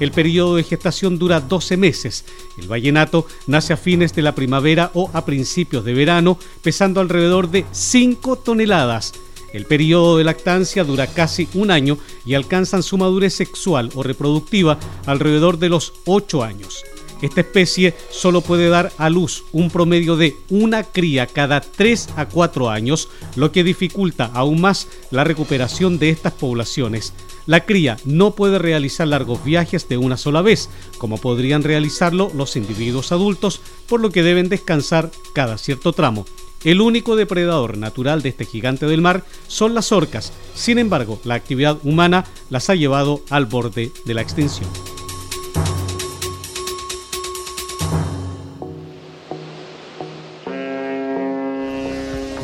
El 0.00 0.10
periodo 0.10 0.56
de 0.56 0.64
gestación 0.64 1.18
dura 1.18 1.40
12 1.40 1.76
meses. 1.76 2.24
El 2.58 2.68
vallenato 2.68 3.26
nace 3.46 3.72
a 3.72 3.76
fines 3.76 4.14
de 4.14 4.22
la 4.22 4.34
primavera 4.34 4.90
o 4.94 5.10
a 5.12 5.24
principios 5.24 5.84
de 5.84 5.94
verano, 5.94 6.38
pesando 6.62 7.00
alrededor 7.00 7.50
de 7.50 7.64
5 7.70 8.36
toneladas. 8.36 9.14
El 9.56 9.64
periodo 9.64 10.18
de 10.18 10.24
lactancia 10.24 10.84
dura 10.84 11.06
casi 11.06 11.48
un 11.54 11.70
año 11.70 11.96
y 12.26 12.34
alcanzan 12.34 12.82
su 12.82 12.98
madurez 12.98 13.32
sexual 13.32 13.90
o 13.94 14.02
reproductiva 14.02 14.78
alrededor 15.06 15.58
de 15.58 15.70
los 15.70 15.94
8 16.04 16.44
años. 16.44 16.84
Esta 17.22 17.40
especie 17.40 17.94
solo 18.10 18.42
puede 18.42 18.68
dar 18.68 18.92
a 18.98 19.08
luz 19.08 19.44
un 19.52 19.70
promedio 19.70 20.18
de 20.18 20.36
una 20.50 20.82
cría 20.82 21.26
cada 21.26 21.62
3 21.62 22.10
a 22.16 22.28
4 22.28 22.68
años, 22.68 23.08
lo 23.34 23.50
que 23.50 23.64
dificulta 23.64 24.30
aún 24.34 24.60
más 24.60 24.88
la 25.10 25.24
recuperación 25.24 25.98
de 25.98 26.10
estas 26.10 26.34
poblaciones. 26.34 27.14
La 27.46 27.64
cría 27.64 27.96
no 28.04 28.32
puede 28.32 28.58
realizar 28.58 29.08
largos 29.08 29.42
viajes 29.42 29.88
de 29.88 29.96
una 29.96 30.18
sola 30.18 30.42
vez, 30.42 30.68
como 30.98 31.16
podrían 31.16 31.62
realizarlo 31.62 32.30
los 32.34 32.56
individuos 32.56 33.10
adultos, 33.10 33.62
por 33.88 34.02
lo 34.02 34.10
que 34.10 34.22
deben 34.22 34.50
descansar 34.50 35.10
cada 35.32 35.56
cierto 35.56 35.94
tramo. 35.94 36.26
El 36.66 36.80
único 36.80 37.14
depredador 37.14 37.78
natural 37.78 38.22
de 38.22 38.30
este 38.30 38.44
gigante 38.44 38.86
del 38.86 39.00
mar 39.00 39.22
son 39.46 39.72
las 39.72 39.92
orcas. 39.92 40.32
Sin 40.56 40.80
embargo, 40.80 41.20
la 41.22 41.36
actividad 41.36 41.78
humana 41.84 42.24
las 42.50 42.68
ha 42.68 42.74
llevado 42.74 43.22
al 43.30 43.46
borde 43.46 43.92
de 44.04 44.14
la 44.14 44.22
extinción. 44.22 44.68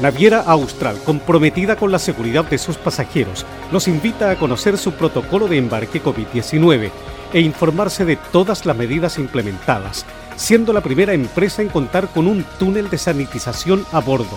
Naviera 0.00 0.42
Austral, 0.42 1.02
comprometida 1.04 1.74
con 1.74 1.90
la 1.90 1.98
seguridad 1.98 2.44
de 2.44 2.58
sus 2.58 2.76
pasajeros, 2.76 3.44
los 3.72 3.88
invita 3.88 4.30
a 4.30 4.38
conocer 4.38 4.78
su 4.78 4.92
protocolo 4.92 5.48
de 5.48 5.58
embarque 5.58 6.00
COVID-19 6.00 6.92
e 7.33 7.40
informarse 7.40 8.05
de 8.05 8.16
todas 8.16 8.66
las 8.66 8.77
medidas 8.77 9.18
implementadas, 9.18 10.05
siendo 10.37 10.73
la 10.73 10.81
primera 10.81 11.12
empresa 11.12 11.62
en 11.62 11.68
contar 11.68 12.09
con 12.09 12.27
un 12.27 12.45
túnel 12.59 12.90
de 12.90 12.99
sanitización 12.99 13.87
a 13.92 14.01
bordo. 14.01 14.37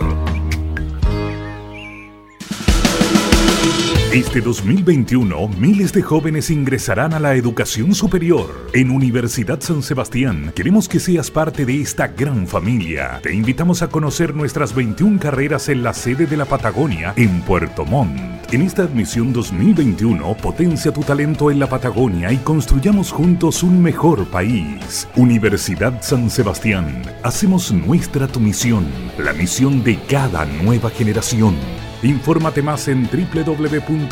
Este 4.13 4.43
2021, 4.43 5.49
miles 5.59 5.91
de 5.95 6.03
jóvenes 6.03 6.51
ingresarán 6.51 7.15
a 7.15 7.19
la 7.19 7.35
educación 7.35 7.95
superior. 7.95 8.69
En 8.75 8.91
Universidad 8.91 9.59
San 9.61 9.83
Sebastián, 9.83 10.53
queremos 10.55 10.87
que 10.87 11.01
seas 11.01 11.31
parte 11.31 11.65
de 11.65 11.81
esta 11.81 12.09
gran 12.09 12.47
familia. 12.47 13.21
Te 13.23 13.35
invitamos 13.35 13.81
a 13.81 13.89
conocer 13.89 14.35
nuestras 14.35 14.75
21 14.75 15.19
carreras 15.19 15.71
en 15.71 15.83
la 15.83 15.95
sede 15.95 16.27
de 16.27 16.37
la 16.37 16.45
Patagonia, 16.45 17.15
en 17.17 17.41
Puerto 17.41 17.87
Montt. 17.87 18.21
En 18.53 18.61
esta 18.61 18.83
admisión 18.83 19.33
2021, 19.33 20.37
potencia 20.37 20.93
tu 20.93 21.01
talento 21.01 21.51
en 21.51 21.59
la 21.59 21.67
Patagonia 21.67 22.31
y 22.31 22.37
construyamos 22.37 23.13
juntos 23.13 23.63
un 23.63 23.83
mejor 23.83 24.27
país. 24.27 25.09
Universidad 25.17 26.03
San 26.03 26.29
Sebastián, 26.29 27.03
hacemos 27.23 27.73
nuestra 27.73 28.29
tu 28.29 28.41
misión, 28.41 28.85
la 29.17 29.33
misión 29.33 29.83
de 29.83 29.99
cada 30.07 30.45
nueva 30.45 30.91
generación. 30.91 31.57
Infórmate 32.03 32.63
más 32.63 32.89
en 32.89 33.09
www.uss.cl. 33.09 34.03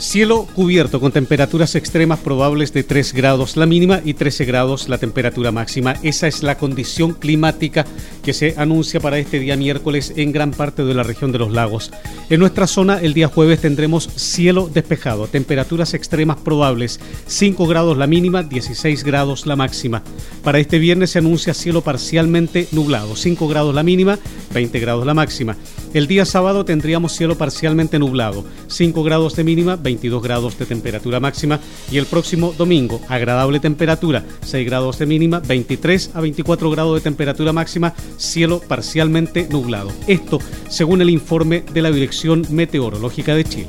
Cielo 0.00 0.48
cubierto 0.54 0.98
con 0.98 1.12
temperaturas 1.12 1.74
extremas 1.74 2.20
probables 2.20 2.72
de 2.72 2.82
3 2.82 3.12
grados 3.12 3.58
la 3.58 3.66
mínima 3.66 4.00
y 4.02 4.14
13 4.14 4.46
grados 4.46 4.88
la 4.88 4.96
temperatura 4.96 5.52
máxima. 5.52 5.94
Esa 6.02 6.26
es 6.26 6.42
la 6.42 6.56
condición 6.56 7.12
climática 7.12 7.84
que 8.22 8.32
se 8.32 8.54
anuncia 8.56 8.98
para 8.98 9.18
este 9.18 9.38
día 9.38 9.58
miércoles 9.58 10.14
en 10.16 10.32
gran 10.32 10.52
parte 10.52 10.86
de 10.86 10.94
la 10.94 11.02
región 11.02 11.32
de 11.32 11.38
los 11.38 11.52
lagos. 11.52 11.92
En 12.30 12.40
nuestra 12.40 12.66
zona 12.66 12.98
el 12.98 13.12
día 13.12 13.28
jueves 13.28 13.60
tendremos 13.60 14.08
cielo 14.16 14.70
despejado, 14.72 15.26
temperaturas 15.26 15.92
extremas 15.92 16.38
probables, 16.38 16.98
5 17.26 17.66
grados 17.66 17.98
la 17.98 18.06
mínima, 18.06 18.42
16 18.42 19.04
grados 19.04 19.44
la 19.44 19.54
máxima. 19.54 20.02
Para 20.42 20.60
este 20.60 20.78
viernes 20.78 21.10
se 21.10 21.18
anuncia 21.18 21.52
cielo 21.52 21.82
parcialmente 21.82 22.68
nublado, 22.72 23.16
5 23.16 23.48
grados 23.48 23.74
la 23.74 23.82
mínima, 23.82 24.18
20 24.54 24.80
grados 24.80 25.04
la 25.04 25.12
máxima. 25.12 25.58
El 25.92 26.06
día 26.06 26.24
sábado 26.24 26.64
tendríamos 26.64 27.12
cielo 27.12 27.36
parcialmente 27.36 27.98
nublado, 27.98 28.44
5 28.68 29.02
grados 29.02 29.34
de 29.34 29.42
mínima, 29.42 29.74
22 29.74 30.22
grados 30.22 30.56
de 30.56 30.64
temperatura 30.64 31.18
máxima 31.18 31.58
y 31.90 31.98
el 31.98 32.06
próximo 32.06 32.54
domingo 32.56 33.00
agradable 33.08 33.58
temperatura, 33.58 34.24
6 34.42 34.64
grados 34.64 35.00
de 35.00 35.06
mínima, 35.06 35.40
23 35.40 36.12
a 36.14 36.20
24 36.20 36.70
grados 36.70 36.94
de 36.94 37.00
temperatura 37.00 37.52
máxima, 37.52 37.92
cielo 38.18 38.60
parcialmente 38.60 39.48
nublado. 39.50 39.90
Esto 40.06 40.38
según 40.68 41.02
el 41.02 41.10
informe 41.10 41.64
de 41.72 41.82
la 41.82 41.90
Dirección 41.90 42.46
Meteorológica 42.50 43.34
de 43.34 43.44
Chile. 43.44 43.68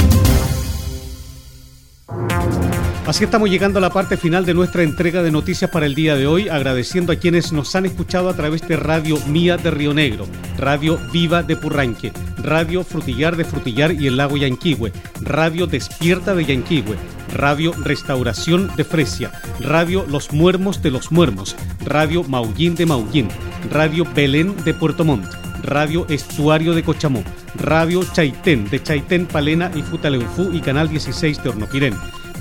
Así 3.11 3.25
estamos 3.25 3.49
llegando 3.49 3.77
a 3.77 3.81
la 3.81 3.89
parte 3.89 4.15
final 4.15 4.45
de 4.45 4.53
nuestra 4.53 4.83
entrega 4.83 5.21
de 5.21 5.31
noticias 5.31 5.69
para 5.69 5.85
el 5.85 5.95
día 5.95 6.15
de 6.15 6.27
hoy, 6.27 6.47
agradeciendo 6.47 7.11
a 7.11 7.17
quienes 7.17 7.51
nos 7.51 7.75
han 7.75 7.85
escuchado 7.85 8.29
a 8.29 8.37
través 8.37 8.65
de 8.65 8.77
Radio 8.77 9.17
Mía 9.27 9.57
de 9.57 9.69
Río 9.69 9.93
Negro, 9.93 10.25
Radio 10.57 10.97
Viva 11.11 11.43
de 11.43 11.57
Purranque, 11.57 12.13
Radio 12.37 12.85
Frutillar 12.85 13.35
de 13.35 13.43
Frutillar 13.43 13.91
y 13.91 14.07
el 14.07 14.15
Lago 14.15 14.37
Yanquihue, 14.37 14.93
Radio 15.19 15.67
Despierta 15.67 16.33
de 16.33 16.45
Yanquihue, 16.45 16.95
Radio 17.33 17.73
Restauración 17.83 18.73
de 18.77 18.85
Fresia, 18.85 19.33
Radio 19.59 20.05
Los 20.07 20.31
Muermos 20.31 20.81
de 20.81 20.91
los 20.91 21.11
Muermos, 21.11 21.57
Radio 21.83 22.23
Maullín 22.23 22.75
de 22.75 22.85
Maullín, 22.85 23.27
Radio 23.69 24.07
Belén 24.15 24.55
de 24.63 24.73
Puerto 24.73 25.03
Montt, 25.03 25.25
Radio 25.63 26.05
Estuario 26.07 26.73
de 26.73 26.83
Cochamó, 26.83 27.25
Radio 27.55 28.05
Chaitén 28.13 28.69
de 28.69 28.81
Chaitén, 28.81 29.25
Palena 29.25 29.69
y 29.75 29.81
Futaleufú 29.81 30.53
y 30.53 30.61
Canal 30.61 30.87
16 30.87 31.43
de 31.43 31.49
Hornopirén 31.49 31.93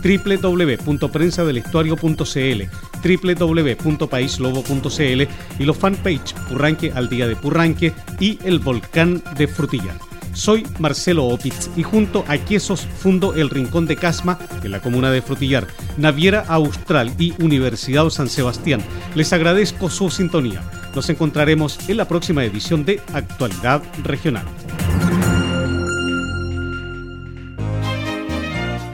www.prensadelestuario.cl, 0.03 2.63
www.paislobo.cl 3.05 5.23
y 5.59 5.65
los 5.65 5.77
fanpage 5.77 6.35
Purranque 6.49 6.93
al 6.95 7.09
día 7.09 7.27
de 7.29 7.37
Purranque 7.37 7.93
y 8.19 8.39
el 8.45 8.59
volcán 8.59 9.23
de 9.37 9.47
Frutillar. 9.49 9.97
Soy 10.33 10.67
Marcelo 10.79 11.27
Opitz 11.27 11.71
y 11.77 11.83
junto 11.83 12.25
a 12.29 12.39
Quesos 12.39 12.83
fundo 12.83 13.35
el 13.35 13.51
Rincón 13.51 13.87
de 13.87 13.97
Casma 13.97 14.39
en 14.63 14.71
la 14.71 14.81
comuna 14.81 15.11
de 15.11 15.23
Frutillar, 15.23 15.67
Naviera 15.97 16.45
Austral 16.49 17.13
y 17.19 17.35
Universidad 17.43 18.09
San 18.11 18.29
Sebastián. 18.29 18.81
Les 19.15 19.33
agradezco 19.33 19.91
su 19.91 20.11
sintonía. 20.11 20.63
Nos 20.95 21.09
encontraremos 21.11 21.79
en 21.89 21.97
la 21.97 22.07
próxima 22.07 22.45
edición 22.45 22.85
de 22.85 23.01
Actualidad 23.13 23.83
Regional. 24.05 24.47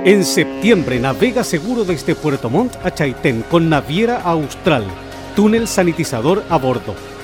En 0.02 0.24
septiembre 0.24 0.98
navega 0.98 1.44
seguro 1.44 1.84
desde 1.84 2.14
Puerto 2.14 2.48
Montt 2.48 2.74
a 2.82 2.94
Chaitén 2.94 3.44
con 3.50 3.68
Naviera 3.68 4.22
Austral, 4.22 4.86
túnel 5.36 5.68
sanitizador 5.68 6.42
a 6.48 6.56
bordo 6.56 6.94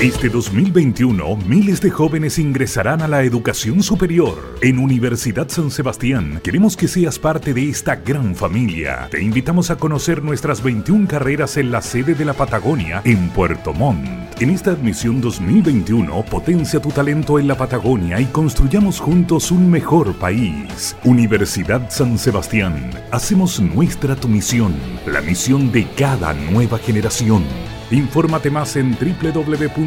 Este 0.00 0.30
2021, 0.30 1.36
miles 1.46 1.82
de 1.82 1.90
jóvenes 1.90 2.38
ingresarán 2.38 3.02
a 3.02 3.06
la 3.06 3.22
educación 3.22 3.82
superior. 3.82 4.56
En 4.62 4.78
Universidad 4.78 5.46
San 5.50 5.70
Sebastián, 5.70 6.40
queremos 6.42 6.74
que 6.74 6.88
seas 6.88 7.18
parte 7.18 7.52
de 7.52 7.68
esta 7.68 7.96
gran 7.96 8.34
familia. 8.34 9.08
Te 9.10 9.22
invitamos 9.22 9.70
a 9.70 9.76
conocer 9.76 10.24
nuestras 10.24 10.62
21 10.62 11.06
carreras 11.06 11.58
en 11.58 11.70
la 11.70 11.82
sede 11.82 12.14
de 12.14 12.24
la 12.24 12.32
Patagonia, 12.32 13.02
en 13.04 13.28
Puerto 13.28 13.74
Montt. 13.74 14.08
En 14.40 14.48
esta 14.48 14.70
admisión 14.70 15.20
2021, 15.20 16.24
potencia 16.24 16.80
tu 16.80 16.88
talento 16.88 17.38
en 17.38 17.46
la 17.46 17.58
Patagonia 17.58 18.18
y 18.18 18.24
construyamos 18.24 19.00
juntos 19.00 19.50
un 19.50 19.70
mejor 19.70 20.14
país. 20.14 20.96
Universidad 21.04 21.90
San 21.90 22.16
Sebastián, 22.16 22.90
hacemos 23.10 23.60
nuestra 23.60 24.16
tu 24.16 24.28
misión, 24.28 24.72
la 25.04 25.20
misión 25.20 25.70
de 25.70 25.86
cada 25.94 26.32
nueva 26.32 26.78
generación. 26.78 27.44
Infórmate 27.90 28.50
más 28.50 28.76
en 28.76 28.96
www.uss.cl. 28.96 29.80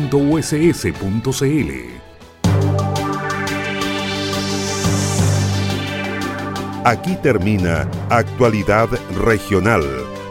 Aquí 6.86 7.16
termina 7.24 7.90
Actualidad 8.10 8.90
Regional, 9.16 9.84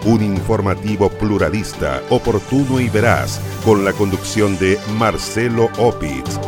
un 0.05 0.23
informativo 0.23 1.09
pluralista, 1.09 2.03
oportuno 2.11 2.79
y 2.79 2.91
veraz, 2.91 3.41
con 3.65 3.87
la 3.87 3.95
conducción 3.95 4.59
de 4.59 4.79
Marcelo 4.99 5.71
Opitz. 5.79 6.39